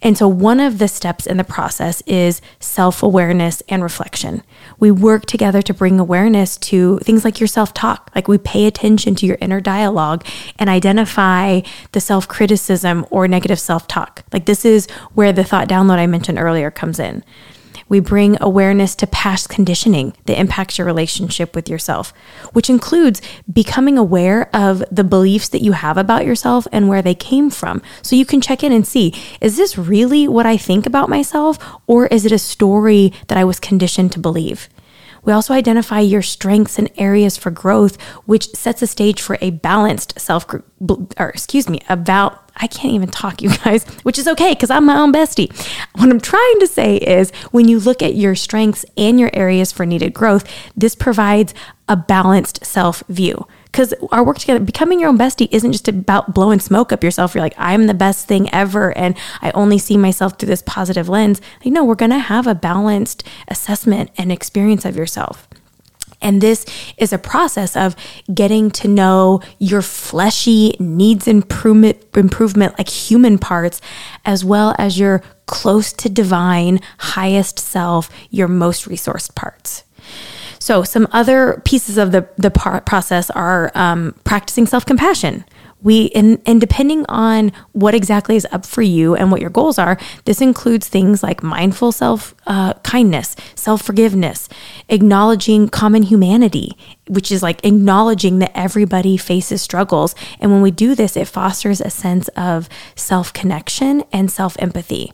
And 0.02 0.16
so 0.16 0.26
one 0.28 0.60
of 0.60 0.78
the 0.78 0.88
steps 0.88 1.26
in 1.26 1.36
the 1.36 1.44
process 1.44 2.02
is 2.02 2.40
self-awareness 2.60 3.62
and 3.68 3.82
reflection. 3.82 4.42
We 4.78 4.90
work 4.90 5.26
together 5.26 5.62
to 5.62 5.74
bring 5.74 6.00
awareness 6.00 6.56
to 6.58 6.98
things 7.00 7.24
like 7.24 7.40
your 7.40 7.46
self-talk. 7.46 8.10
Like 8.14 8.28
we 8.28 8.38
pay 8.38 8.66
attention 8.66 9.14
to 9.16 9.26
your 9.26 9.38
inner 9.40 9.60
dialogue 9.60 10.24
and 10.58 10.70
identify 10.70 11.60
the 11.92 12.00
self-criticism 12.00 13.06
or 13.10 13.28
negative 13.28 13.60
self-talk. 13.60 14.24
Like 14.32 14.46
this 14.46 14.64
is 14.64 14.86
where 15.14 15.32
the 15.32 15.44
thought 15.44 15.68
download 15.68 15.98
I 15.98 16.06
mentioned 16.06 16.38
earlier 16.38 16.70
comes 16.70 16.98
in. 16.98 17.22
We 17.88 18.00
bring 18.00 18.36
awareness 18.40 18.94
to 18.96 19.06
past 19.06 19.48
conditioning 19.48 20.14
that 20.24 20.38
impacts 20.38 20.78
your 20.78 20.86
relationship 20.86 21.54
with 21.54 21.68
yourself, 21.68 22.12
which 22.52 22.68
includes 22.68 23.22
becoming 23.52 23.96
aware 23.96 24.54
of 24.54 24.82
the 24.90 25.04
beliefs 25.04 25.48
that 25.50 25.62
you 25.62 25.72
have 25.72 25.96
about 25.96 26.26
yourself 26.26 26.66
and 26.72 26.88
where 26.88 27.02
they 27.02 27.14
came 27.14 27.50
from. 27.50 27.82
So 28.02 28.16
you 28.16 28.26
can 28.26 28.40
check 28.40 28.64
in 28.64 28.72
and 28.72 28.86
see 28.86 29.14
is 29.40 29.56
this 29.56 29.78
really 29.78 30.26
what 30.26 30.46
I 30.46 30.56
think 30.56 30.86
about 30.86 31.08
myself, 31.08 31.58
or 31.86 32.06
is 32.06 32.24
it 32.26 32.32
a 32.32 32.38
story 32.38 33.12
that 33.28 33.38
I 33.38 33.44
was 33.44 33.60
conditioned 33.60 34.12
to 34.12 34.18
believe? 34.18 34.68
We 35.22 35.32
also 35.32 35.54
identify 35.54 36.00
your 36.00 36.22
strengths 36.22 36.78
and 36.78 36.88
areas 36.96 37.36
for 37.36 37.50
growth, 37.50 38.00
which 38.26 38.48
sets 38.50 38.80
a 38.80 38.86
stage 38.86 39.20
for 39.20 39.36
a 39.40 39.50
balanced 39.50 40.20
self, 40.20 40.46
or 40.48 41.28
excuse 41.28 41.68
me, 41.68 41.80
about 41.88 42.45
I 42.56 42.66
can't 42.66 42.94
even 42.94 43.08
talk, 43.08 43.42
you 43.42 43.50
guys, 43.58 43.84
which 44.02 44.18
is 44.18 44.26
okay 44.28 44.52
because 44.52 44.70
I'm 44.70 44.86
my 44.86 44.98
own 44.98 45.12
bestie. 45.12 45.50
What 45.94 46.10
I'm 46.10 46.20
trying 46.20 46.60
to 46.60 46.66
say 46.66 46.96
is 46.96 47.30
when 47.50 47.68
you 47.68 47.78
look 47.78 48.02
at 48.02 48.14
your 48.14 48.34
strengths 48.34 48.84
and 48.96 49.20
your 49.20 49.30
areas 49.32 49.72
for 49.72 49.84
needed 49.84 50.14
growth, 50.14 50.44
this 50.76 50.94
provides 50.94 51.54
a 51.88 51.96
balanced 51.96 52.64
self 52.64 53.02
view. 53.08 53.46
Because 53.64 53.92
our 54.10 54.24
work 54.24 54.38
together, 54.38 54.58
becoming 54.60 55.00
your 55.00 55.10
own 55.10 55.18
bestie 55.18 55.48
isn't 55.50 55.72
just 55.72 55.86
about 55.86 56.32
blowing 56.32 56.60
smoke 56.60 56.92
up 56.92 57.04
yourself. 57.04 57.34
You're 57.34 57.42
like, 57.42 57.54
I'm 57.58 57.86
the 57.86 57.94
best 57.94 58.26
thing 58.26 58.52
ever. 58.52 58.96
And 58.96 59.16
I 59.42 59.50
only 59.50 59.76
see 59.76 59.98
myself 59.98 60.38
through 60.38 60.48
this 60.48 60.62
positive 60.62 61.10
lens. 61.10 61.42
Like, 61.62 61.74
no, 61.74 61.84
we're 61.84 61.94
to 61.94 62.18
have 62.18 62.46
a 62.46 62.54
balanced 62.54 63.22
assessment 63.48 64.10
and 64.16 64.32
experience 64.32 64.86
of 64.86 64.96
yourself. 64.96 65.46
And 66.26 66.40
this 66.40 66.66
is 66.98 67.12
a 67.12 67.18
process 67.18 67.76
of 67.76 67.94
getting 68.34 68.72
to 68.72 68.88
know 68.88 69.42
your 69.60 69.80
fleshy 69.80 70.74
needs 70.80 71.28
improvement, 71.28 72.04
improvement 72.16 72.76
like 72.76 72.88
human 72.88 73.38
parts, 73.38 73.80
as 74.24 74.44
well 74.44 74.74
as 74.76 74.98
your 74.98 75.22
close 75.46 75.92
to 75.92 76.08
divine, 76.08 76.80
highest 76.98 77.60
self, 77.60 78.10
your 78.30 78.48
most 78.48 78.88
resourced 78.88 79.36
parts. 79.36 79.84
So, 80.58 80.82
some 80.82 81.06
other 81.12 81.62
pieces 81.64 81.96
of 81.96 82.10
the, 82.10 82.28
the 82.38 82.50
process 82.50 83.30
are 83.30 83.70
um, 83.76 84.16
practicing 84.24 84.66
self 84.66 84.84
compassion, 84.84 85.44
we 85.86 86.10
and, 86.10 86.42
and 86.44 86.60
depending 86.60 87.06
on 87.08 87.52
what 87.72 87.94
exactly 87.94 88.34
is 88.34 88.46
up 88.50 88.66
for 88.66 88.82
you 88.82 89.14
and 89.14 89.30
what 89.30 89.40
your 89.40 89.50
goals 89.50 89.78
are 89.78 89.96
this 90.24 90.40
includes 90.40 90.88
things 90.88 91.22
like 91.22 91.42
mindful 91.42 91.92
self 91.92 92.34
uh, 92.46 92.74
kindness 92.82 93.36
self 93.54 93.80
forgiveness 93.82 94.48
acknowledging 94.88 95.68
common 95.68 96.02
humanity 96.02 96.76
which 97.08 97.30
is 97.30 97.42
like 97.42 97.64
acknowledging 97.64 98.40
that 98.40 98.52
everybody 98.54 99.16
faces 99.16 99.62
struggles. 99.62 100.14
And 100.40 100.50
when 100.50 100.62
we 100.62 100.70
do 100.70 100.94
this 100.94 101.16
it 101.16 101.28
fosters 101.28 101.80
a 101.80 101.90
sense 101.90 102.28
of 102.28 102.68
self 102.94 103.32
connection 103.32 104.02
and 104.12 104.30
self 104.30 104.56
empathy 104.58 105.12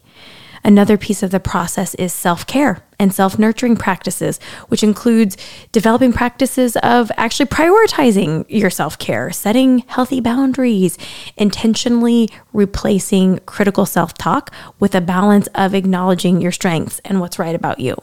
Another 0.64 0.97
piece 0.97 1.23
of 1.23 1.31
the 1.31 1.40
process 1.40 1.95
is 1.97 2.12
self 2.12 2.47
care 2.47 2.83
and 2.99 3.12
self 3.12 3.38
nurturing 3.38 3.76
practices, 3.76 4.38
which 4.69 4.85
includes 4.85 5.37
developing 5.73 6.12
practices 6.12 6.76
of 6.76 7.11
actually 7.16 7.47
prioritizing 7.47 8.45
your 8.49 8.71
self 8.71 8.97
care, 8.99 9.31
setting 9.33 9.78
healthy 9.88 10.21
boundaries, 10.21 10.99
intentionally 11.37 12.28
replacing 12.52 13.38
critical 13.40 13.87
self 13.87 14.14
talk 14.14 14.54
with 14.78 14.95
a 14.95 15.00
balance 15.00 15.49
of 15.54 15.75
acknowledging 15.75 16.40
your 16.40 16.52
strengths 16.52 17.00
and 17.04 17.21
what's 17.21 17.38
right 17.38 17.54
about 17.54 17.81
you. 17.81 17.97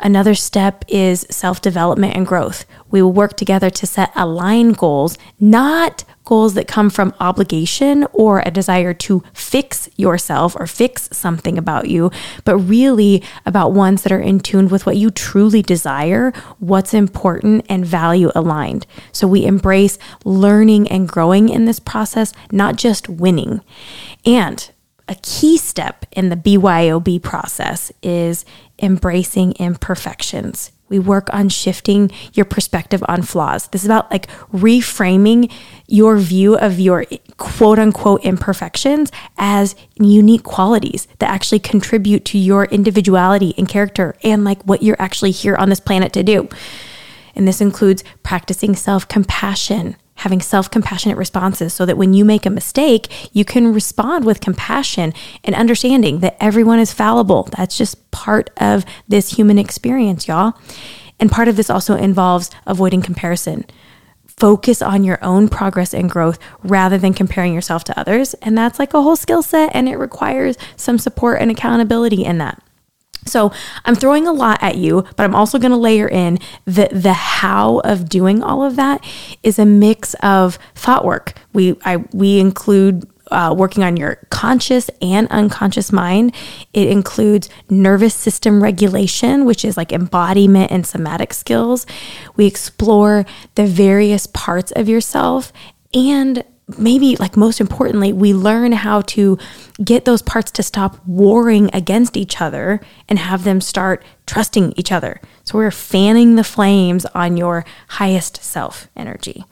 Another 0.00 0.34
step 0.34 0.84
is 0.88 1.26
self 1.30 1.60
development 1.60 2.14
and 2.14 2.26
growth. 2.26 2.66
We 2.90 3.00
will 3.00 3.12
work 3.12 3.36
together 3.36 3.70
to 3.70 3.86
set 3.86 4.12
aligned 4.14 4.76
goals, 4.76 5.16
not 5.40 6.04
goals 6.26 6.54
that 6.54 6.68
come 6.68 6.90
from 6.90 7.14
obligation 7.18 8.06
or 8.12 8.42
a 8.44 8.50
desire 8.50 8.92
to 8.92 9.22
fix 9.32 9.88
yourself 9.96 10.54
or 10.58 10.66
fix 10.66 11.08
something 11.12 11.56
about 11.56 11.88
you, 11.88 12.10
but 12.44 12.58
really 12.58 13.22
about 13.46 13.72
ones 13.72 14.02
that 14.02 14.12
are 14.12 14.20
in 14.20 14.40
tune 14.40 14.68
with 14.68 14.84
what 14.84 14.96
you 14.96 15.10
truly 15.10 15.62
desire, 15.62 16.32
what's 16.58 16.92
important, 16.92 17.64
and 17.68 17.86
value 17.86 18.30
aligned. 18.34 18.86
So 19.12 19.26
we 19.26 19.46
embrace 19.46 19.98
learning 20.24 20.88
and 20.88 21.08
growing 21.08 21.48
in 21.48 21.64
this 21.64 21.80
process, 21.80 22.34
not 22.52 22.76
just 22.76 23.08
winning. 23.08 23.62
And 24.26 24.68
a 25.08 25.14
key 25.16 25.56
step 25.56 26.04
in 26.12 26.28
the 26.28 26.36
BYOB 26.36 27.22
process 27.22 27.92
is 28.02 28.44
embracing 28.80 29.52
imperfections. 29.52 30.72
We 30.88 30.98
work 30.98 31.32
on 31.32 31.48
shifting 31.48 32.10
your 32.34 32.44
perspective 32.44 33.02
on 33.08 33.22
flaws. 33.22 33.68
This 33.68 33.82
is 33.82 33.86
about 33.86 34.10
like 34.10 34.28
reframing 34.52 35.52
your 35.88 36.16
view 36.16 36.56
of 36.56 36.78
your 36.78 37.04
quote 37.38 37.78
unquote 37.78 38.24
imperfections 38.24 39.10
as 39.36 39.74
unique 39.96 40.44
qualities 40.44 41.08
that 41.18 41.30
actually 41.30 41.58
contribute 41.58 42.24
to 42.26 42.38
your 42.38 42.66
individuality 42.66 43.54
and 43.58 43.68
character 43.68 44.14
and 44.22 44.44
like 44.44 44.62
what 44.62 44.82
you're 44.82 45.00
actually 45.00 45.32
here 45.32 45.56
on 45.56 45.70
this 45.70 45.80
planet 45.80 46.12
to 46.12 46.22
do. 46.22 46.48
And 47.34 47.46
this 47.46 47.60
includes 47.60 48.04
practicing 48.22 48.76
self 48.76 49.08
compassion, 49.08 49.96
having 50.16 50.40
self 50.40 50.70
compassionate 50.70 51.16
responses 51.16 51.72
so 51.72 51.86
that 51.86 51.96
when 51.96 52.14
you 52.14 52.24
make 52.24 52.46
a 52.46 52.50
mistake, 52.50 53.34
you 53.34 53.44
can 53.44 53.72
respond 53.72 54.24
with 54.24 54.40
compassion 54.40 55.12
and 55.44 55.54
understanding 55.54 56.20
that 56.20 56.36
everyone 56.40 56.78
is 56.78 56.92
fallible. 56.92 57.48
That's 57.56 57.76
just 57.76 58.10
part 58.10 58.50
of 58.56 58.84
this 59.08 59.36
human 59.36 59.58
experience, 59.58 60.26
y'all. 60.28 60.54
And 61.18 61.30
part 61.30 61.48
of 61.48 61.56
this 61.56 61.70
also 61.70 61.96
involves 61.96 62.50
avoiding 62.66 63.02
comparison. 63.02 63.64
Focus 64.26 64.82
on 64.82 65.02
your 65.02 65.18
own 65.22 65.48
progress 65.48 65.94
and 65.94 66.10
growth 66.10 66.38
rather 66.62 66.98
than 66.98 67.14
comparing 67.14 67.54
yourself 67.54 67.84
to 67.84 67.98
others. 67.98 68.34
And 68.34 68.56
that's 68.56 68.78
like 68.78 68.92
a 68.92 69.00
whole 69.00 69.16
skill 69.16 69.42
set, 69.42 69.70
and 69.74 69.88
it 69.88 69.96
requires 69.96 70.58
some 70.76 70.98
support 70.98 71.40
and 71.40 71.50
accountability 71.50 72.24
in 72.24 72.36
that. 72.38 72.62
So 73.26 73.52
I'm 73.84 73.94
throwing 73.94 74.26
a 74.26 74.32
lot 74.32 74.62
at 74.62 74.76
you, 74.76 75.04
but 75.16 75.24
I'm 75.24 75.34
also 75.34 75.58
going 75.58 75.72
to 75.72 75.76
layer 75.76 76.08
in 76.08 76.38
the 76.64 76.88
the 76.92 77.12
how 77.12 77.78
of 77.80 78.08
doing 78.08 78.42
all 78.42 78.62
of 78.62 78.76
that 78.76 79.04
is 79.42 79.58
a 79.58 79.66
mix 79.66 80.14
of 80.22 80.58
thought 80.74 81.04
work. 81.04 81.34
We 81.52 81.76
I 81.84 81.98
we 82.12 82.38
include 82.38 83.08
uh, 83.30 83.54
working 83.56 83.82
on 83.82 83.96
your 83.96 84.18
conscious 84.30 84.88
and 85.02 85.26
unconscious 85.30 85.92
mind. 85.92 86.34
It 86.72 86.88
includes 86.88 87.48
nervous 87.68 88.14
system 88.14 88.62
regulation, 88.62 89.44
which 89.44 89.64
is 89.64 89.76
like 89.76 89.92
embodiment 89.92 90.70
and 90.70 90.86
somatic 90.86 91.34
skills. 91.34 91.86
We 92.36 92.46
explore 92.46 93.26
the 93.56 93.66
various 93.66 94.26
parts 94.28 94.72
of 94.72 94.88
yourself 94.88 95.52
and 95.92 96.44
maybe 96.78 97.16
like 97.16 97.36
most 97.36 97.60
importantly, 97.60 98.12
we 98.12 98.34
learn 98.34 98.72
how 98.72 99.02
to 99.02 99.38
get 99.82 100.04
those 100.04 100.22
parts 100.22 100.50
to 100.52 100.62
stop 100.62 100.98
warring 101.06 101.70
against 101.72 102.16
each 102.16 102.40
other 102.40 102.80
and 103.08 103.18
have 103.18 103.44
them 103.44 103.60
start 103.60 104.04
trusting 104.26 104.72
each 104.76 104.90
other. 104.90 105.20
So 105.44 105.58
we're 105.58 105.70
fanning 105.70 106.34
the 106.34 106.44
flames 106.44 107.04
on 107.06 107.36
your 107.36 107.64
highest 107.88 108.42
self 108.42 108.88
energy. 108.96 109.44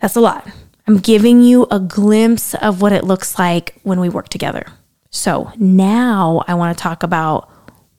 That's 0.00 0.16
a 0.16 0.20
lot. 0.20 0.48
I'm 0.86 0.98
giving 0.98 1.42
you 1.42 1.66
a 1.70 1.78
glimpse 1.78 2.54
of 2.54 2.82
what 2.82 2.92
it 2.92 3.04
looks 3.04 3.38
like 3.38 3.78
when 3.82 4.00
we 4.00 4.08
work 4.08 4.28
together. 4.28 4.66
So 5.10 5.52
now 5.56 6.42
I 6.48 6.54
want 6.54 6.76
to 6.76 6.82
talk 6.82 7.02
about 7.02 7.50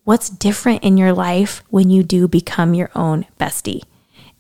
what's 0.04 0.30
different 0.30 0.84
in 0.84 0.98
your 0.98 1.14
life 1.14 1.64
when 1.70 1.90
you 1.90 2.04
do 2.04 2.28
become 2.28 2.74
your 2.74 2.90
own 2.96 3.26
bestie. 3.40 3.84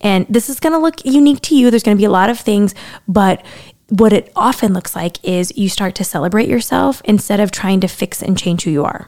And 0.01 0.25
this 0.27 0.49
is 0.49 0.59
going 0.59 0.73
to 0.73 0.79
look 0.79 1.05
unique 1.05 1.41
to 1.41 1.55
you. 1.55 1.69
There's 1.69 1.83
going 1.83 1.95
to 1.95 2.01
be 2.01 2.05
a 2.05 2.11
lot 2.11 2.29
of 2.29 2.39
things, 2.39 2.75
but 3.07 3.45
what 3.91 4.13
it 4.13 4.31
often 4.35 4.73
looks 4.73 4.95
like 4.95 5.23
is 5.23 5.55
you 5.57 5.67
start 5.67 5.95
to 5.95 6.03
celebrate 6.03 6.47
yourself 6.47 7.01
instead 7.03 7.39
of 7.41 7.51
trying 7.51 7.81
to 7.81 7.87
fix 7.87 8.23
and 8.23 8.37
change 8.37 8.63
who 8.63 8.71
you 8.71 8.85
are. 8.85 9.07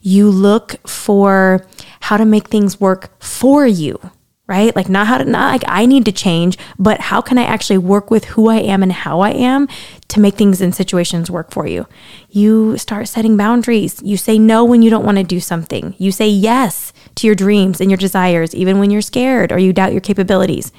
You 0.00 0.30
look 0.30 0.76
for 0.88 1.66
how 2.00 2.16
to 2.16 2.24
make 2.24 2.48
things 2.48 2.80
work 2.80 3.22
for 3.22 3.66
you, 3.66 4.00
right? 4.46 4.74
Like 4.74 4.88
not 4.88 5.08
how 5.08 5.18
to 5.18 5.24
not 5.26 5.52
like 5.52 5.64
I 5.68 5.84
need 5.84 6.06
to 6.06 6.12
change, 6.12 6.56
but 6.78 7.00
how 7.00 7.20
can 7.20 7.36
I 7.36 7.42
actually 7.42 7.78
work 7.78 8.10
with 8.10 8.24
who 8.24 8.48
I 8.48 8.56
am 8.56 8.82
and 8.82 8.92
how 8.92 9.20
I 9.20 9.30
am 9.30 9.68
to 10.08 10.20
make 10.20 10.36
things 10.36 10.62
and 10.62 10.74
situations 10.74 11.30
work 11.30 11.50
for 11.50 11.66
you? 11.66 11.86
You 12.30 12.78
start 12.78 13.08
setting 13.08 13.36
boundaries. 13.36 14.00
You 14.02 14.16
say 14.16 14.38
no 14.38 14.64
when 14.64 14.80
you 14.80 14.88
don't 14.88 15.04
want 15.04 15.18
to 15.18 15.24
do 15.24 15.38
something. 15.38 15.94
You 15.98 16.12
say 16.12 16.28
yes 16.28 16.94
to 17.18 17.26
your 17.26 17.36
dreams 17.36 17.80
and 17.80 17.90
your 17.90 17.98
desires, 17.98 18.54
even 18.54 18.78
when 18.78 18.90
you're 18.90 19.02
scared 19.02 19.52
or 19.52 19.58
you 19.58 19.72
doubt 19.72 19.92
your 19.92 20.00
capabilities. 20.00 20.72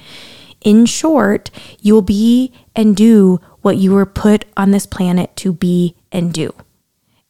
In 0.60 0.84
short, 0.84 1.50
you 1.80 1.94
will 1.94 2.02
be 2.02 2.52
and 2.76 2.94
do 2.94 3.40
what 3.62 3.76
you 3.76 3.92
were 3.92 4.06
put 4.06 4.44
on 4.56 4.70
this 4.70 4.86
planet 4.86 5.34
to 5.36 5.52
be 5.52 5.96
and 6.12 6.32
do. 6.32 6.54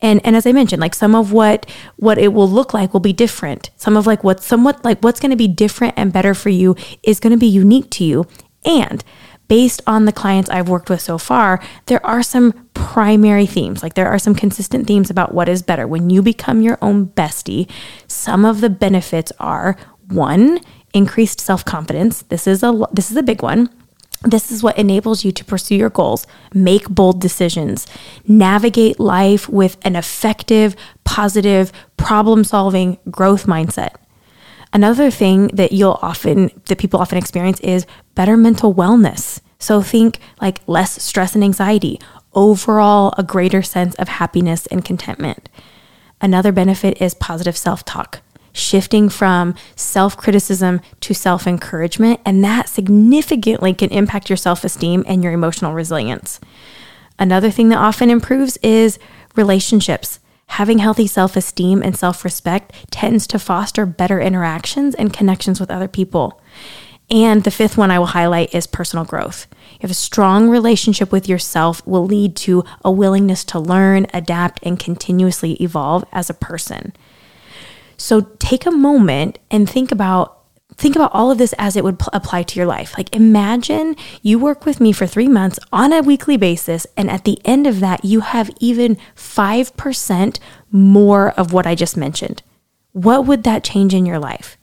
And 0.02 0.20
and 0.24 0.34
as 0.34 0.46
I 0.46 0.52
mentioned, 0.52 0.80
like 0.80 0.94
some 0.94 1.14
of 1.14 1.32
what 1.32 1.68
what 1.96 2.18
it 2.18 2.32
will 2.32 2.48
look 2.48 2.72
like 2.72 2.92
will 2.92 3.00
be 3.00 3.12
different. 3.12 3.70
Some 3.76 3.96
of 3.96 4.06
like 4.06 4.24
what's 4.24 4.46
somewhat 4.46 4.84
like 4.84 5.00
what's 5.00 5.20
going 5.20 5.30
to 5.30 5.36
be 5.36 5.48
different 5.48 5.94
and 5.96 6.12
better 6.12 6.34
for 6.34 6.48
you 6.48 6.74
is 7.02 7.20
going 7.20 7.32
to 7.32 7.38
be 7.38 7.46
unique 7.46 7.90
to 7.90 8.04
you. 8.04 8.26
And 8.64 9.04
based 9.50 9.82
on 9.84 10.04
the 10.04 10.12
clients 10.12 10.48
I've 10.48 10.68
worked 10.68 10.88
with 10.88 11.00
so 11.00 11.18
far, 11.18 11.60
there 11.86 12.04
are 12.06 12.22
some 12.22 12.52
primary 12.72 13.46
themes. 13.46 13.82
Like 13.82 13.94
there 13.94 14.08
are 14.08 14.18
some 14.18 14.34
consistent 14.34 14.86
themes 14.86 15.10
about 15.10 15.34
what 15.34 15.48
is 15.48 15.60
better. 15.60 15.88
When 15.88 16.08
you 16.08 16.22
become 16.22 16.62
your 16.62 16.78
own 16.80 17.08
bestie, 17.08 17.68
some 18.06 18.44
of 18.44 18.60
the 18.60 18.70
benefits 18.70 19.32
are 19.40 19.76
one, 20.08 20.60
increased 20.94 21.40
self-confidence. 21.40 22.22
This 22.22 22.46
is 22.46 22.62
a 22.62 22.86
this 22.92 23.10
is 23.10 23.16
a 23.16 23.24
big 23.24 23.42
one. 23.42 23.68
This 24.22 24.52
is 24.52 24.62
what 24.62 24.78
enables 24.78 25.24
you 25.24 25.32
to 25.32 25.44
pursue 25.44 25.74
your 25.74 25.90
goals, 25.90 26.26
make 26.54 26.88
bold 26.88 27.20
decisions, 27.20 27.88
navigate 28.28 29.00
life 29.00 29.48
with 29.48 29.78
an 29.82 29.96
effective, 29.96 30.76
positive, 31.04 31.72
problem 31.96 32.44
solving 32.44 32.98
growth 33.10 33.46
mindset. 33.46 33.94
Another 34.72 35.10
thing 35.10 35.48
that 35.48 35.72
you'll 35.72 35.98
often, 36.00 36.50
that 36.66 36.78
people 36.78 37.00
often 37.00 37.18
experience 37.18 37.60
is 37.60 37.86
better 38.14 38.36
mental 38.36 38.74
wellness. 38.74 39.40
So 39.58 39.82
think 39.82 40.18
like 40.40 40.60
less 40.66 41.02
stress 41.02 41.34
and 41.34 41.44
anxiety, 41.44 42.00
overall, 42.32 43.12
a 43.18 43.22
greater 43.22 43.62
sense 43.62 43.94
of 43.96 44.08
happiness 44.08 44.66
and 44.66 44.84
contentment. 44.84 45.48
Another 46.20 46.52
benefit 46.52 47.00
is 47.00 47.14
positive 47.14 47.56
self 47.56 47.84
talk 47.84 48.22
shifting 48.52 49.08
from 49.08 49.54
self 49.76 50.16
criticism 50.16 50.80
to 51.00 51.14
self 51.14 51.46
encouragement, 51.46 52.20
and 52.24 52.44
that 52.44 52.68
significantly 52.68 53.74
can 53.74 53.90
impact 53.90 54.28
your 54.28 54.36
self 54.36 54.64
esteem 54.64 55.04
and 55.06 55.22
your 55.22 55.32
emotional 55.32 55.72
resilience. 55.72 56.40
Another 57.18 57.50
thing 57.50 57.68
that 57.68 57.78
often 57.78 58.10
improves 58.10 58.56
is 58.58 58.98
relationships. 59.36 60.20
Having 60.50 60.78
healthy 60.78 61.06
self 61.06 61.36
esteem 61.36 61.80
and 61.80 61.96
self 61.96 62.24
respect 62.24 62.74
tends 62.90 63.26
to 63.28 63.38
foster 63.38 63.86
better 63.86 64.20
interactions 64.20 64.96
and 64.96 65.12
connections 65.12 65.60
with 65.60 65.70
other 65.70 65.86
people. 65.86 66.40
And 67.08 67.44
the 67.44 67.52
fifth 67.52 67.78
one 67.78 67.92
I 67.92 68.00
will 68.00 68.06
highlight 68.06 68.52
is 68.52 68.66
personal 68.66 69.04
growth. 69.04 69.46
If 69.80 69.92
a 69.92 69.94
strong 69.94 70.48
relationship 70.48 71.12
with 71.12 71.28
yourself 71.28 71.86
will 71.86 72.04
lead 72.04 72.34
to 72.36 72.64
a 72.84 72.90
willingness 72.90 73.44
to 73.44 73.60
learn, 73.60 74.08
adapt, 74.12 74.58
and 74.64 74.78
continuously 74.78 75.52
evolve 75.62 76.04
as 76.12 76.28
a 76.28 76.34
person. 76.34 76.94
So 77.96 78.22
take 78.40 78.66
a 78.66 78.72
moment 78.72 79.38
and 79.52 79.70
think 79.70 79.92
about 79.92 80.39
think 80.80 80.96
about 80.96 81.12
all 81.12 81.30
of 81.30 81.36
this 81.36 81.52
as 81.58 81.76
it 81.76 81.84
would 81.84 81.98
pl- 81.98 82.08
apply 82.14 82.42
to 82.42 82.56
your 82.58 82.66
life. 82.66 82.96
Like 82.96 83.14
imagine 83.14 83.96
you 84.22 84.38
work 84.38 84.64
with 84.64 84.80
me 84.80 84.92
for 84.92 85.06
3 85.06 85.28
months 85.28 85.58
on 85.72 85.92
a 85.92 86.00
weekly 86.02 86.38
basis 86.38 86.86
and 86.96 87.10
at 87.10 87.24
the 87.24 87.38
end 87.44 87.66
of 87.66 87.80
that 87.80 88.04
you 88.04 88.20
have 88.20 88.50
even 88.60 88.96
5% 89.14 90.38
more 90.72 91.30
of 91.32 91.52
what 91.52 91.66
I 91.66 91.74
just 91.74 91.96
mentioned. 91.96 92.42
What 92.92 93.26
would 93.26 93.44
that 93.44 93.62
change 93.62 93.92
in 93.94 94.06
your 94.06 94.18
life? 94.18 94.56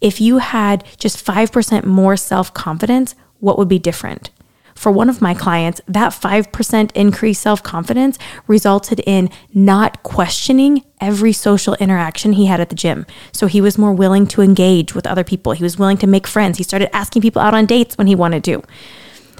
If 0.00 0.20
you 0.20 0.38
had 0.38 0.84
just 0.96 1.24
5% 1.26 1.84
more 1.84 2.16
self-confidence, 2.16 3.16
what 3.40 3.58
would 3.58 3.68
be 3.68 3.80
different? 3.80 4.30
For 4.78 4.92
one 4.92 5.10
of 5.10 5.20
my 5.20 5.34
clients, 5.34 5.80
that 5.88 6.12
5% 6.12 6.92
increased 6.94 7.42
self 7.42 7.64
confidence 7.64 8.16
resulted 8.46 9.00
in 9.00 9.28
not 9.52 10.04
questioning 10.04 10.84
every 11.00 11.32
social 11.32 11.74
interaction 11.80 12.34
he 12.34 12.46
had 12.46 12.60
at 12.60 12.68
the 12.68 12.76
gym. 12.76 13.04
So 13.32 13.48
he 13.48 13.60
was 13.60 13.76
more 13.76 13.92
willing 13.92 14.28
to 14.28 14.40
engage 14.40 14.94
with 14.94 15.04
other 15.04 15.24
people. 15.24 15.50
He 15.50 15.64
was 15.64 15.80
willing 15.80 15.96
to 15.96 16.06
make 16.06 16.28
friends. 16.28 16.58
He 16.58 16.62
started 16.62 16.94
asking 16.94 17.22
people 17.22 17.42
out 17.42 17.54
on 17.54 17.66
dates 17.66 17.98
when 17.98 18.06
he 18.06 18.14
wanted 18.14 18.44
to. 18.44 18.62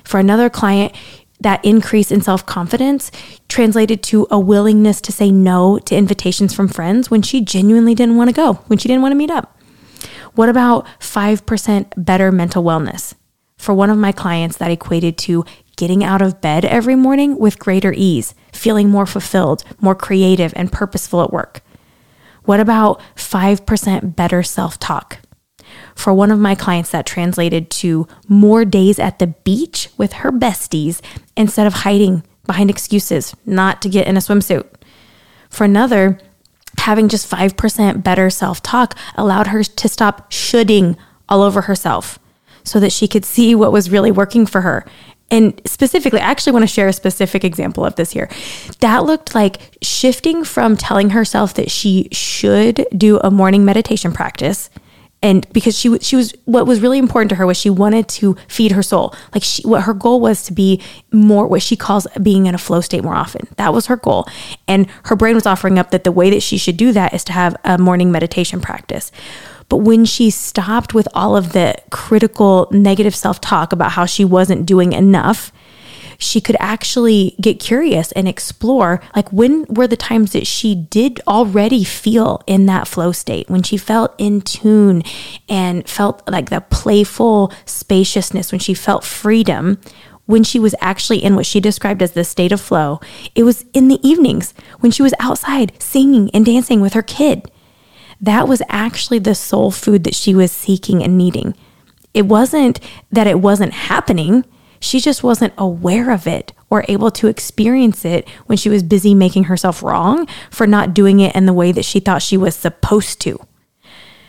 For 0.03 0.19
another 0.19 0.51
client, 0.51 0.93
that 1.39 1.65
increase 1.65 2.11
in 2.11 2.21
self 2.21 2.45
confidence 2.45 3.13
translated 3.49 4.03
to 4.11 4.27
a 4.33 4.41
willingness 4.41 5.01
to 5.03 5.13
say 5.13 5.31
no 5.31 5.79
to 5.79 5.95
invitations 5.95 6.53
from 6.53 6.67
friends 6.67 7.13
when 7.13 7.23
she 7.23 7.43
genuinely 7.43 7.95
didn't 7.95 8.17
want 8.17 8.29
to 8.29 8.35
go, 8.35 8.55
when 8.67 8.81
she 8.81 8.89
didn't 8.89 9.03
want 9.03 9.13
to 9.13 9.17
meet 9.17 9.31
up. 9.31 9.57
What 10.35 10.49
about 10.49 10.85
5% 10.99 11.93
better 11.97 12.33
mental 12.33 12.65
wellness? 12.65 13.15
For 13.59 13.75
one 13.75 13.91
of 13.91 13.99
my 13.99 14.13
clients, 14.13 14.57
that 14.57 14.71
equated 14.71 15.19
to 15.19 15.45
getting 15.77 16.03
out 16.03 16.23
of 16.23 16.41
bed 16.41 16.65
every 16.65 16.95
morning 16.95 17.39
with 17.39 17.59
greater 17.59 17.93
ease, 17.95 18.35
feeling 18.53 18.89
more 18.89 19.07
fulfilled, 19.07 19.63
more 19.81 19.95
creative, 19.95 20.53
and 20.57 20.73
purposeful 20.73 21.23
at 21.23 21.33
work. 21.33 21.61
What 22.45 22.61
about 22.61 23.01
5% 23.17 24.17
better 24.17 24.43
self 24.43 24.79
talk? 24.79 25.19
For 25.95 26.15
one 26.15 26.31
of 26.31 26.39
my 26.39 26.55
clients, 26.55 26.91
that 26.91 27.05
translated 27.05 27.69
to 27.71 28.07
more 28.27 28.65
days 28.65 28.99
at 28.99 29.19
the 29.19 29.27
beach 29.27 29.91
with 29.99 30.15
her 30.15 30.33
besties 30.33 31.03
instead 31.37 31.67
of 31.67 31.75
hiding 31.75 32.23
behind 32.47 32.71
excuses 32.71 33.37
not 33.45 33.83
to 33.83 33.89
get 33.89 34.07
in 34.07 34.17
a 34.17 34.21
swimsuit. 34.21 34.67
For 35.51 35.65
another, 35.65 36.19
having 36.79 37.09
just 37.09 37.31
5% 37.31 38.03
better 38.03 38.31
self 38.31 38.63
talk 38.63 38.97
allowed 39.15 39.49
her 39.49 39.63
to 39.63 39.89
stop 39.89 40.33
shoulding 40.33 40.97
all 41.29 41.43
over 41.43 41.63
herself 41.63 42.19
so 42.65 42.81
that 42.81 42.93
she 42.93 43.09
could 43.09 43.25
see 43.25 43.55
what 43.55 43.73
was 43.73 43.91
really 43.91 44.11
working 44.11 44.47
for 44.47 44.61
her. 44.61 44.85
And 45.31 45.61
specifically, 45.67 46.21
I 46.21 46.25
actually 46.25 46.55
want 46.55 46.63
to 46.63 46.69
share 46.69 46.89
a 46.89 46.93
specific 46.93 47.45
example 47.45 47.85
of 47.85 47.97
this 47.97 48.13
here. 48.13 48.31
That 48.81 49.05
looked 49.05 49.35
like 49.35 49.77
shifting 49.83 50.43
from 50.43 50.77
telling 50.77 51.11
herself 51.11 51.55
that 51.55 51.71
she 51.71 52.09
should 52.13 52.87
do 52.97 53.19
a 53.19 53.31
morning 53.31 53.65
meditation 53.65 54.13
practice 54.13 54.71
and 55.23 55.51
because 55.53 55.77
she 55.77 55.99
she 55.99 56.17
was 56.17 56.33
what 56.45 56.67
was 56.67 56.81
really 56.81 56.99
important 56.99 57.29
to 57.31 57.35
her 57.37 57.47
was 57.47 57.57
she 57.57 57.71
wanted 57.71 58.09
to 58.09 58.37
feed 58.47 58.73
her 58.73 58.83
soul 58.83 59.15
like 59.35 59.43
she 59.43 59.63
what 59.67 59.83
her 59.83 59.95
goal 59.95 60.21
was 60.21 60.45
to 60.45 60.53
be 60.53 60.81
more 61.13 61.47
what 61.47 61.63
she 61.63 61.77
calls 61.77 62.07
being 62.23 62.47
in 62.47 62.55
a 62.55 62.59
flow 62.59 62.81
state 62.81 63.03
more 63.03 63.15
often 63.15 63.47
that 63.57 63.73
was 63.73 63.87
her 63.87 63.97
goal 63.97 64.27
and 64.67 64.87
her 65.05 65.17
brain 65.17 65.35
was 65.35 65.47
offering 65.47 65.79
up 65.79 65.91
that 65.91 66.05
the 66.05 66.13
way 66.13 66.31
that 66.31 66.43
she 66.43 66.57
should 66.57 66.77
do 66.77 66.93
that 66.93 67.13
is 67.13 67.25
to 67.25 67.33
have 67.33 67.57
a 67.65 67.79
morning 67.79 68.13
meditation 68.13 68.61
practice 68.61 69.11
but 69.69 69.79
when 69.79 70.05
she 70.05 70.31
stopped 70.31 70.95
with 70.95 71.09
all 71.15 71.37
of 71.37 71.53
the 71.53 71.75
critical 71.91 72.69
negative 72.71 73.15
self 73.15 73.41
talk 73.41 73.73
about 73.73 73.93
how 73.93 74.07
she 74.07 74.25
wasn't 74.25 74.67
doing 74.67 74.93
enough, 74.93 75.53
she 76.19 76.41
could 76.41 76.57
actually 76.59 77.37
get 77.41 77.61
curious 77.61 78.11
and 78.13 78.27
explore 78.27 79.01
like 79.15 79.33
when 79.33 79.65
were 79.69 79.87
the 79.87 79.97
times 79.97 80.33
that 80.33 80.47
she 80.47 80.75
did 80.75 81.21
already 81.29 81.85
feel 81.85 82.43
in 82.47 82.67
that 82.67 82.89
flow 82.89 83.13
state? 83.13 83.49
When 83.49 83.63
she 83.63 83.77
felt 83.77 84.15
in 84.19 84.41
tune 84.41 85.03
and 85.49 85.89
felt 85.89 86.29
like 86.29 86.51
the 86.51 86.61
playful 86.61 87.53
spaciousness 87.67 88.51
when 88.51 88.59
she 88.59 88.75
felt 88.75 89.05
freedom 89.05 89.79
when 90.27 90.45
she 90.45 90.59
was 90.59 90.75
actually 90.81 91.25
in 91.25 91.37
what 91.37 91.47
she 91.47 91.59
described 91.59 92.03
as 92.03 92.13
the 92.13 92.25
state 92.25 92.53
of 92.53 92.61
flow 92.61 93.01
it 93.35 93.45
was 93.45 93.65
in 93.73 93.89
the 93.89 93.99
evenings 94.07 94.53
when 94.81 94.93
she 94.93 95.03
was 95.03 95.15
outside 95.19 95.73
singing 95.81 96.31
and 96.35 96.45
dancing 96.45 96.83
with 96.83 96.93
her 96.93 97.01
kid 97.01 97.51
that 98.21 98.49
was 98.49 98.63
actually 98.69 99.19
the 99.19 99.35
soul 99.35 99.71
food 99.71 100.05
that 100.05 100.15
she 100.15 100.35
was 100.35 100.51
seeking 100.51 101.03
and 101.03 101.17
needing. 101.17 101.55
It 102.15 102.27
wasn't 102.27 102.81
that 103.13 103.27
it 103.27 103.41
wasn't 103.41 103.73
happening, 103.73 104.45
she 104.81 105.01
just 105.01 105.23
wasn't 105.23 105.55
aware 105.59 106.11
of 106.11 106.27
it 106.27 106.53
or 106.71 106.85
able 106.89 107.11
to 107.13 107.27
experience 107.27 108.05
it 108.05 108.29
when 108.47 108.59
she 108.59 108.69
was 108.69 108.83
busy 108.83 109.15
making 109.15 109.45
herself 109.45 109.83
wrong 109.83 110.29
for 110.51 110.67
not 110.67 110.95
doing 110.95 111.21
it 111.21 111.35
in 111.35 111.47
the 111.47 111.53
way 111.53 111.73
that 111.73 111.85
she 111.85 112.01
thought 112.01 112.23
she 112.23 112.37
was 112.37 112.55
supposed 112.55 113.21
to. 113.23 113.41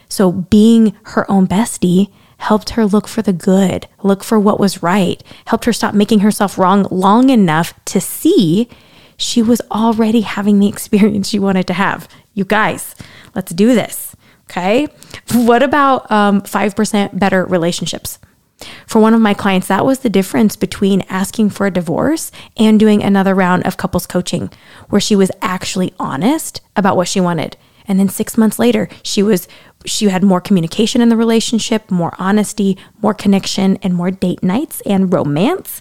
So, 0.07 0.31
being 0.31 0.97
her 1.03 1.29
own 1.29 1.47
bestie 1.47 2.11
helped 2.37 2.71
her 2.71 2.85
look 2.85 3.07
for 3.07 3.21
the 3.21 3.33
good, 3.33 3.87
look 4.01 4.23
for 4.23 4.39
what 4.39 4.59
was 4.59 4.81
right, 4.81 5.21
helped 5.45 5.65
her 5.65 5.73
stop 5.73 5.93
making 5.93 6.21
herself 6.21 6.57
wrong 6.57 6.87
long 6.89 7.29
enough 7.29 7.73
to 7.85 8.01
see 8.01 8.67
she 9.17 9.41
was 9.41 9.61
already 9.69 10.21
having 10.21 10.59
the 10.59 10.67
experience 10.69 11.29
she 11.29 11.37
wanted 11.37 11.67
to 11.67 11.73
have. 11.73 12.07
You 12.33 12.45
guys, 12.45 12.95
let's 13.35 13.51
do 13.53 13.73
this. 13.73 14.15
Okay. 14.49 14.87
What 15.33 15.61
about 15.61 16.09
um, 16.11 16.41
5% 16.41 17.19
better 17.19 17.45
relationships? 17.45 18.17
For 18.87 18.99
one 18.99 19.13
of 19.13 19.21
my 19.21 19.33
clients, 19.33 19.67
that 19.67 19.85
was 19.85 19.99
the 19.99 20.09
difference 20.09 20.55
between 20.55 21.03
asking 21.09 21.51
for 21.51 21.67
a 21.67 21.71
divorce 21.71 22.31
and 22.57 22.79
doing 22.79 23.01
another 23.03 23.33
round 23.33 23.65
of 23.65 23.77
couples 23.77 24.05
coaching, 24.05 24.51
where 24.89 24.99
she 24.99 25.15
was 25.15 25.31
actually 25.41 25.93
honest 25.99 26.61
about 26.75 26.97
what 26.97 27.07
she 27.07 27.21
wanted. 27.21 27.55
And 27.87 27.99
then 27.99 28.09
six 28.09 28.37
months 28.37 28.59
later, 28.59 28.89
she 29.03 29.23
was 29.23 29.47
she 29.85 30.09
had 30.09 30.23
more 30.23 30.41
communication 30.41 31.01
in 31.01 31.07
the 31.07 31.15
relationship, 31.15 31.89
more 31.89 32.13
honesty, 32.19 32.77
more 33.01 33.13
connection, 33.13 33.77
and 33.77 33.93
more 33.93 34.11
date 34.11 34.43
nights 34.43 34.81
and 34.81 35.11
romance. 35.13 35.79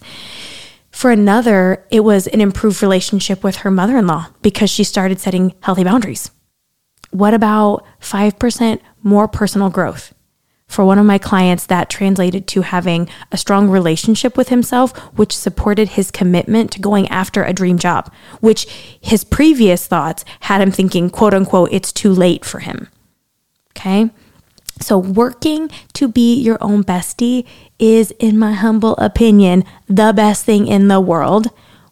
For 0.89 1.11
another, 1.11 1.85
it 1.91 1.99
was 2.01 2.27
an 2.27 2.39
improved 2.39 2.81
relationship 2.81 3.43
with 3.43 3.57
her 3.57 3.71
mother 3.71 3.97
in 3.97 4.07
law 4.07 4.27
because 4.41 4.69
she 4.69 4.83
started 4.83 5.19
setting 5.19 5.53
healthy 5.61 5.83
boundaries. 5.83 6.31
What 7.11 7.33
about 7.33 7.85
5% 8.01 8.79
more 9.03 9.27
personal 9.27 9.69
growth? 9.69 10.13
For 10.67 10.85
one 10.85 10.99
of 10.99 11.05
my 11.05 11.17
clients, 11.17 11.65
that 11.65 11.89
translated 11.89 12.45
to 12.49 12.61
having 12.61 13.09
a 13.31 13.37
strong 13.37 13.69
relationship 13.69 14.37
with 14.37 14.49
himself, 14.49 14.95
which 15.17 15.35
supported 15.35 15.89
his 15.89 16.11
commitment 16.11 16.71
to 16.71 16.79
going 16.79 17.07
after 17.07 17.43
a 17.43 17.53
dream 17.53 17.79
job, 17.79 18.13
which 18.39 18.67
his 19.01 19.23
previous 19.23 19.87
thoughts 19.87 20.23
had 20.41 20.61
him 20.61 20.69
thinking, 20.69 21.09
quote 21.09 21.33
unquote, 21.33 21.69
it's 21.71 21.91
too 21.91 22.13
late 22.13 22.45
for 22.45 22.59
him. 22.59 22.87
Okay. 23.71 24.11
So, 24.79 24.97
working 24.97 25.69
to 25.93 26.07
be 26.07 26.35
your 26.35 26.57
own 26.61 26.83
bestie 26.83 27.45
is, 27.79 28.11
in 28.19 28.37
my 28.37 28.53
humble 28.53 28.95
opinion, 28.97 29.65
the 29.87 30.13
best 30.13 30.45
thing 30.45 30.67
in 30.67 30.87
the 30.87 31.01
world. 31.01 31.47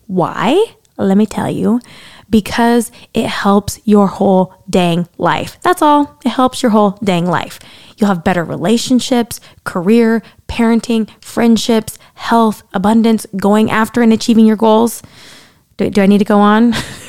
Why? 0.05 0.63
Let 0.97 1.17
me 1.17 1.25
tell 1.25 1.49
you 1.49 1.81
because 2.29 2.91
it 3.13 3.27
helps 3.27 3.79
your 3.85 4.07
whole 4.07 4.53
dang 4.69 5.07
life. 5.17 5.57
That's 5.61 5.81
all. 5.81 6.19
It 6.25 6.29
helps 6.29 6.61
your 6.61 6.71
whole 6.71 6.91
dang 7.03 7.25
life. 7.25 7.59
You'll 7.97 8.09
have 8.09 8.23
better 8.23 8.43
relationships, 8.43 9.39
career, 9.63 10.21
parenting, 10.47 11.09
friendships, 11.21 11.97
health, 12.15 12.63
abundance, 12.73 13.25
going 13.35 13.71
after 13.71 14.01
and 14.01 14.13
achieving 14.13 14.45
your 14.45 14.55
goals. 14.55 15.01
Do, 15.77 15.89
do 15.89 16.01
I 16.01 16.05
need 16.05 16.19
to 16.19 16.25
go 16.25 16.39
on? 16.39 16.73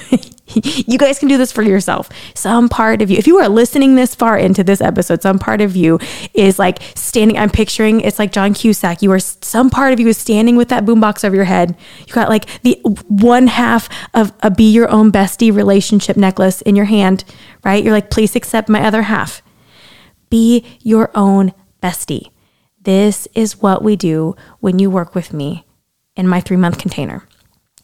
you 0.86 0.98
guys 0.98 1.18
can 1.18 1.28
do 1.28 1.36
this 1.36 1.52
for 1.52 1.62
yourself. 1.62 2.08
Some 2.34 2.68
part 2.68 3.02
of 3.02 3.10
you, 3.10 3.18
if 3.18 3.26
you 3.26 3.38
are 3.38 3.48
listening 3.48 3.94
this 3.94 4.14
far 4.14 4.38
into 4.38 4.64
this 4.64 4.80
episode, 4.80 5.22
some 5.22 5.38
part 5.38 5.60
of 5.60 5.76
you 5.76 5.98
is 6.34 6.58
like 6.58 6.78
standing. 6.94 7.38
I'm 7.38 7.50
picturing 7.50 8.00
it's 8.00 8.18
like 8.18 8.32
John 8.32 8.54
Cusack. 8.54 9.02
You 9.02 9.12
are 9.12 9.18
some 9.18 9.70
part 9.70 9.92
of 9.92 10.00
you 10.00 10.08
is 10.08 10.18
standing 10.18 10.56
with 10.56 10.68
that 10.68 10.84
boombox 10.84 11.24
over 11.24 11.36
your 11.36 11.44
head. 11.44 11.76
You 12.06 12.12
got 12.12 12.28
like 12.28 12.62
the 12.62 12.80
one 13.08 13.46
half 13.48 13.88
of 14.14 14.32
a 14.42 14.50
be 14.50 14.70
your 14.70 14.90
own 14.90 15.12
bestie 15.12 15.54
relationship 15.54 16.16
necklace 16.16 16.62
in 16.62 16.76
your 16.76 16.86
hand, 16.86 17.24
right? 17.64 17.82
You're 17.82 17.92
like, 17.92 18.10
please 18.10 18.34
accept 18.36 18.68
my 18.68 18.82
other 18.84 19.02
half. 19.02 19.42
Be 20.30 20.64
your 20.80 21.10
own 21.14 21.52
bestie. 21.82 22.30
This 22.80 23.28
is 23.34 23.60
what 23.60 23.82
we 23.82 23.96
do 23.96 24.36
when 24.60 24.78
you 24.78 24.90
work 24.90 25.14
with 25.14 25.32
me 25.32 25.66
in 26.16 26.26
my 26.28 26.40
three 26.40 26.56
month 26.56 26.78
container. 26.78 27.22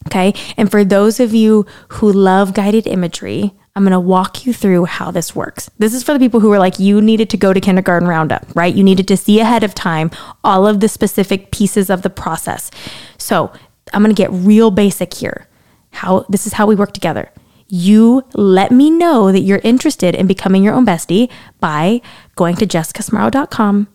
Okay. 0.07 0.33
And 0.55 0.69
for 0.69 0.83
those 0.83 1.19
of 1.19 1.33
you 1.33 1.65
who 1.89 2.11
love 2.11 2.53
guided 2.53 2.87
imagery, 2.87 3.53
I'm 3.75 3.83
going 3.83 3.91
to 3.91 3.99
walk 3.99 4.45
you 4.45 4.53
through 4.53 4.85
how 4.85 5.11
this 5.11 5.35
works. 5.35 5.69
This 5.79 5.93
is 5.93 6.03
for 6.03 6.13
the 6.13 6.19
people 6.19 6.39
who 6.39 6.51
are 6.53 6.59
like, 6.59 6.79
you 6.79 7.01
needed 7.01 7.29
to 7.31 7.37
go 7.37 7.51
to 7.51 7.59
kindergarten 7.59 8.07
roundup, 8.07 8.45
right? 8.55 8.73
You 8.73 8.83
needed 8.83 9.07
to 9.09 9.17
see 9.17 9.39
ahead 9.39 9.63
of 9.63 9.75
time 9.75 10.11
all 10.43 10.65
of 10.65 10.79
the 10.79 10.87
specific 10.87 11.51
pieces 11.51 11.89
of 11.89 12.01
the 12.01 12.09
process. 12.09 12.71
So 13.17 13.51
I'm 13.93 14.01
going 14.01 14.15
to 14.15 14.21
get 14.21 14.31
real 14.31 14.71
basic 14.71 15.13
here. 15.15 15.47
How 15.91 16.25
this 16.29 16.47
is 16.47 16.53
how 16.53 16.65
we 16.65 16.75
work 16.75 16.93
together. 16.93 17.31
You 17.67 18.23
let 18.33 18.71
me 18.71 18.89
know 18.89 19.31
that 19.31 19.39
you're 19.39 19.59
interested 19.63 20.15
in 20.15 20.27
becoming 20.27 20.63
your 20.63 20.73
own 20.73 20.85
bestie 20.85 21.29
by 21.59 22.01
going 22.35 22.55
to 22.57 22.67
jessicasmarro.com 22.67 23.87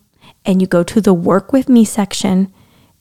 and 0.44 0.60
you 0.60 0.66
go 0.66 0.82
to 0.82 1.00
the 1.00 1.14
work 1.14 1.52
with 1.52 1.68
me 1.68 1.84
section 1.84 2.52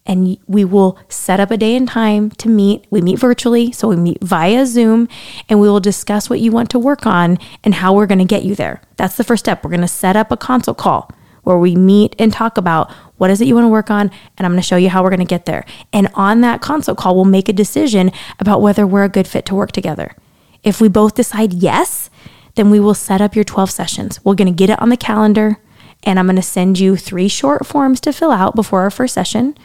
and 0.06 0.38
we 0.48 0.66
will 0.66 0.98
set 1.08 1.40
up 1.40 1.52
a 1.52 1.58
day 1.58 1.76
and 1.76 1.88
time 1.88 2.32
to 2.32 2.50
meet. 2.50 2.86
We 2.90 3.02
meet 3.02 3.20
virtually, 3.20 3.72
so 3.72 3.88
we 3.88 3.96
meet 3.96 4.24
via 4.24 4.66
Zoom, 4.66 5.08
and 5.48 5.60
we 5.60 5.70
will 5.70 5.80
discuss 5.80 6.30
what 6.30 6.40
you 6.40 6.52
want 6.52 6.70
to 6.72 6.80
work 6.80 7.06
on 7.06 7.38
and 7.64 7.76
how 7.76 7.94
we're 7.94 8.08
going 8.08 8.20
to 8.20 8.26
get 8.26 8.44
you 8.44 8.56
there. 8.56 8.82
That's 8.98 9.18
the 9.18 9.24
first 9.24 9.46
step. 9.46 9.64
We're 9.64 9.70
going 9.70 9.82
to 9.82 9.88
set 9.88 10.16
up 10.16 10.32
a 10.32 10.38
consult 10.38 10.78
call 10.78 11.12
where 11.44 11.58
we 11.58 11.76
meet 11.76 12.16
and 12.20 12.32
talk 12.34 12.58
about 12.58 12.92
what 13.18 13.30
is 13.30 13.42
it 13.42 13.48
you 13.48 13.56
want 13.56 13.66
to 13.66 13.70
work 13.70 13.92
on, 13.92 14.12
and 14.38 14.46
I'm 14.46 14.52
going 14.52 14.62
to 14.62 14.68
show 14.68 14.78
you 14.78 14.90
how 14.90 15.04
we're 15.04 15.10
going 15.10 15.20
to 15.20 15.26
get 15.26 15.46
there. 15.46 15.66
And 15.92 16.10
on 16.14 16.42
that 16.42 16.62
consult 16.62 16.98
call, 16.98 17.16
we'll 17.16 17.26
make 17.26 17.50
a 17.50 17.54
decision 17.54 18.12
about 18.40 18.62
whether 18.62 18.88
we're 18.88 19.04
a 19.04 19.10
good 19.10 19.28
fit 19.28 19.46
to 19.48 19.56
work 19.56 19.72
together. 19.72 20.16
If 20.64 20.82
we 20.82 20.90
both 20.90 21.16
decide 21.16 21.54
yes, 21.54 22.10
then 22.56 22.70
we 22.70 22.80
will 22.80 22.94
set 22.94 23.22
up 23.22 23.36
your 23.36 23.44
12 23.44 23.72
sessions. 23.72 24.24
We're 24.24 24.36
going 24.36 24.52
to 24.52 24.58
get 24.58 24.70
it 24.70 24.82
on 24.82 24.90
the 24.90 24.98
calendar, 24.98 25.58
and 26.04 26.20
I'm 26.20 26.26
going 26.28 26.36
to 26.36 26.42
send 26.42 26.80
you 26.80 26.96
three 26.96 27.28
short 27.28 27.66
forms 27.66 28.00
to 28.02 28.14
fill 28.14 28.32
out 28.32 28.56
before 28.56 28.82
our 28.82 28.92
first 28.92 29.14
session. 29.14 29.58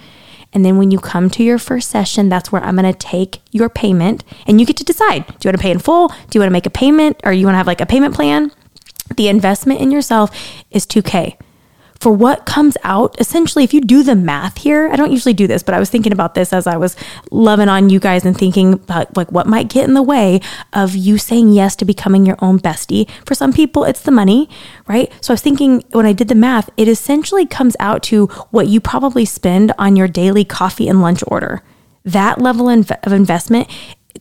And 0.54 0.64
then 0.64 0.78
when 0.78 0.90
you 0.90 0.98
come 0.98 1.28
to 1.30 1.42
your 1.42 1.58
first 1.58 1.90
session, 1.90 2.28
that's 2.28 2.50
where 2.52 2.62
I'm 2.62 2.76
going 2.76 2.90
to 2.90 2.98
take 2.98 3.40
your 3.50 3.68
payment 3.68 4.24
and 4.46 4.60
you 4.60 4.66
get 4.66 4.76
to 4.78 4.84
decide 4.84 5.26
do 5.26 5.34
you 5.42 5.48
want 5.48 5.58
to 5.58 5.62
pay 5.62 5.72
in 5.72 5.80
full? 5.80 6.08
Do 6.08 6.14
you 6.34 6.40
want 6.40 6.48
to 6.48 6.52
make 6.52 6.66
a 6.66 6.70
payment 6.70 7.20
or 7.24 7.32
you 7.32 7.44
want 7.44 7.54
to 7.54 7.58
have 7.58 7.66
like 7.66 7.80
a 7.80 7.86
payment 7.86 8.14
plan? 8.14 8.52
The 9.16 9.28
investment 9.28 9.80
in 9.80 9.90
yourself 9.90 10.30
is 10.70 10.86
2K 10.86 11.36
for 12.00 12.12
what 12.12 12.46
comes 12.46 12.76
out. 12.84 13.18
Essentially, 13.20 13.64
if 13.64 13.72
you 13.72 13.80
do 13.80 14.02
the 14.02 14.14
math 14.14 14.58
here, 14.58 14.88
I 14.88 14.96
don't 14.96 15.12
usually 15.12 15.34
do 15.34 15.46
this, 15.46 15.62
but 15.62 15.74
I 15.74 15.78
was 15.78 15.90
thinking 15.90 16.12
about 16.12 16.34
this 16.34 16.52
as 16.52 16.66
I 16.66 16.76
was 16.76 16.96
loving 17.30 17.68
on 17.68 17.90
you 17.90 18.00
guys 18.00 18.24
and 18.24 18.36
thinking 18.36 18.74
about 18.74 19.16
like 19.16 19.32
what 19.32 19.46
might 19.46 19.68
get 19.68 19.88
in 19.88 19.94
the 19.94 20.02
way 20.02 20.40
of 20.72 20.94
you 20.94 21.18
saying 21.18 21.50
yes 21.50 21.76
to 21.76 21.84
becoming 21.84 22.26
your 22.26 22.36
own 22.40 22.58
bestie. 22.58 23.08
For 23.24 23.34
some 23.34 23.52
people, 23.52 23.84
it's 23.84 24.02
the 24.02 24.10
money, 24.10 24.48
right? 24.86 25.12
So 25.20 25.32
I 25.32 25.34
was 25.34 25.42
thinking 25.42 25.84
when 25.92 26.06
I 26.06 26.12
did 26.12 26.28
the 26.28 26.34
math, 26.34 26.70
it 26.76 26.88
essentially 26.88 27.46
comes 27.46 27.76
out 27.80 28.02
to 28.04 28.26
what 28.50 28.68
you 28.68 28.80
probably 28.80 29.24
spend 29.24 29.72
on 29.78 29.96
your 29.96 30.08
daily 30.08 30.44
coffee 30.44 30.88
and 30.88 31.00
lunch 31.00 31.22
order. 31.26 31.62
That 32.04 32.40
level 32.40 32.68
of 32.68 33.12
investment 33.12 33.68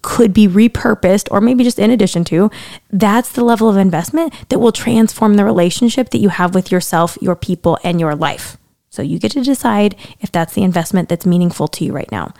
could 0.01 0.33
be 0.33 0.47
repurposed 0.47 1.27
or 1.31 1.39
maybe 1.39 1.63
just 1.63 1.79
in 1.79 1.91
addition 1.91 2.23
to, 2.25 2.49
that's 2.91 3.31
the 3.31 3.43
level 3.43 3.69
of 3.69 3.77
investment 3.77 4.33
that 4.49 4.59
will 4.59 4.71
transform 4.71 5.35
the 5.35 5.45
relationship 5.45 6.09
that 6.09 6.17
you 6.17 6.29
have 6.29 6.55
with 6.55 6.71
yourself, 6.71 7.17
your 7.21 7.35
people, 7.35 7.77
and 7.83 7.99
your 7.99 8.15
life. 8.15 8.57
So 8.89 9.01
you 9.01 9.19
get 9.19 9.31
to 9.31 9.43
decide 9.43 9.95
if 10.19 10.31
that's 10.31 10.53
the 10.53 10.63
investment 10.63 11.09
that's 11.09 11.25
meaningful 11.25 11.67
to 11.69 11.85
you 11.85 11.93
right 11.93 12.11
now. 12.11 12.33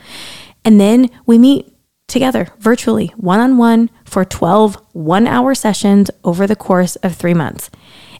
And 0.65 0.79
then 0.79 1.09
we 1.25 1.37
meet 1.37 1.73
together 2.07 2.49
virtually, 2.59 3.07
one 3.17 3.39
on 3.39 3.57
one, 3.57 3.89
for 4.05 4.23
12 4.23 4.77
one 4.93 5.25
hour 5.25 5.55
sessions 5.55 6.11
over 6.23 6.45
the 6.45 6.55
course 6.55 6.95
of 6.97 7.15
three 7.15 7.33
months. 7.33 7.71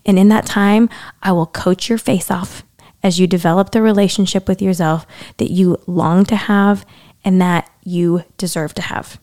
And 0.06 0.18
in 0.18 0.30
that 0.30 0.46
time, 0.46 0.90
I 1.22 1.32
will 1.32 1.46
coach 1.46 1.90
your 1.90 1.98
face 1.98 2.32
off 2.32 2.64
as 3.04 3.20
you 3.20 3.28
develop 3.28 3.72
the 3.72 3.82
relationship 3.82 4.48
with 4.48 4.62
yourself 4.62 5.06
that 5.38 5.52
you 5.52 5.78
long 5.86 6.26
to 6.26 6.36
have 6.36 6.86
and 7.24 7.42
that 7.42 7.70
you 7.84 8.24
deserve 8.38 8.74
to 8.76 8.82
have. 8.82 9.20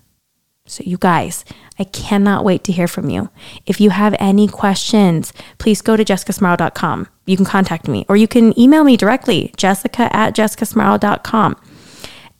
So, 0.71 0.85
you 0.87 0.99
guys, 0.99 1.45
I 1.81 1.85
cannot 1.85 2.45
wait 2.45 2.63
to 2.65 2.73
hear 2.73 2.87
from 2.87 3.11
you. 3.11 3.29
If 3.67 3.81
you 3.81 3.91
have 3.91 4.15
any 4.21 4.47
questions, 4.47 5.33
please 5.59 5.83
go 5.83 5.97
to 5.97 6.05
jessicasmarro.com. 6.05 7.09
You 7.27 7.37
can 7.37 7.45
contact 7.45 7.89
me 7.89 8.07
or 8.09 8.17
you 8.17 8.29
can 8.29 8.59
email 8.59 8.85
me 8.85 8.97
directly, 8.97 9.53
jessica 9.57 10.15
at 10.15 10.37
jessicasmarro.com. 10.37 11.57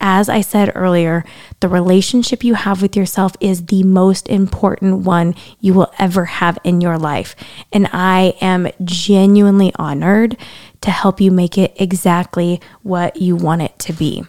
As 0.01 0.29
I 0.29 0.41
said 0.41 0.73
earlier, 0.75 1.25
the 1.59 1.69
relationship 1.69 2.45
you 2.45 2.55
have 2.55 2.81
with 2.81 2.97
yourself 2.97 3.33
is 3.41 3.67
the 3.67 3.83
most 3.83 4.29
important 4.29 5.01
one 5.01 5.35
you 5.59 5.75
will 5.75 5.93
ever 5.99 6.25
have 6.25 6.57
in 6.65 6.81
your 6.81 6.97
life. 6.97 7.35
And 7.73 7.89
I 7.93 8.35
am 8.41 8.69
genuinely 8.85 9.73
honored 9.75 10.37
to 10.83 10.91
help 10.91 11.21
you 11.21 11.31
make 11.31 11.59
it 11.59 11.75
exactly 11.77 12.61
what 12.83 13.17
you 13.17 13.37
want 13.37 13.63
it 13.63 13.79
to 13.81 13.93
be. 13.93 14.25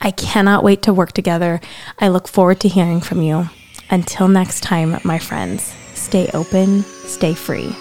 I 0.00 0.10
cannot 0.10 0.64
wait 0.64 0.82
to 0.82 0.92
work 0.92 1.12
together. 1.12 1.60
I 1.98 2.08
look 2.08 2.28
forward 2.28 2.60
to 2.60 2.68
hearing 2.68 3.00
from 3.00 3.22
you. 3.22 3.48
Until 3.90 4.28
next 4.28 4.62
time, 4.62 4.98
my 5.04 5.18
friends, 5.18 5.74
stay 5.94 6.30
open, 6.32 6.82
stay 6.82 7.34
free. 7.34 7.74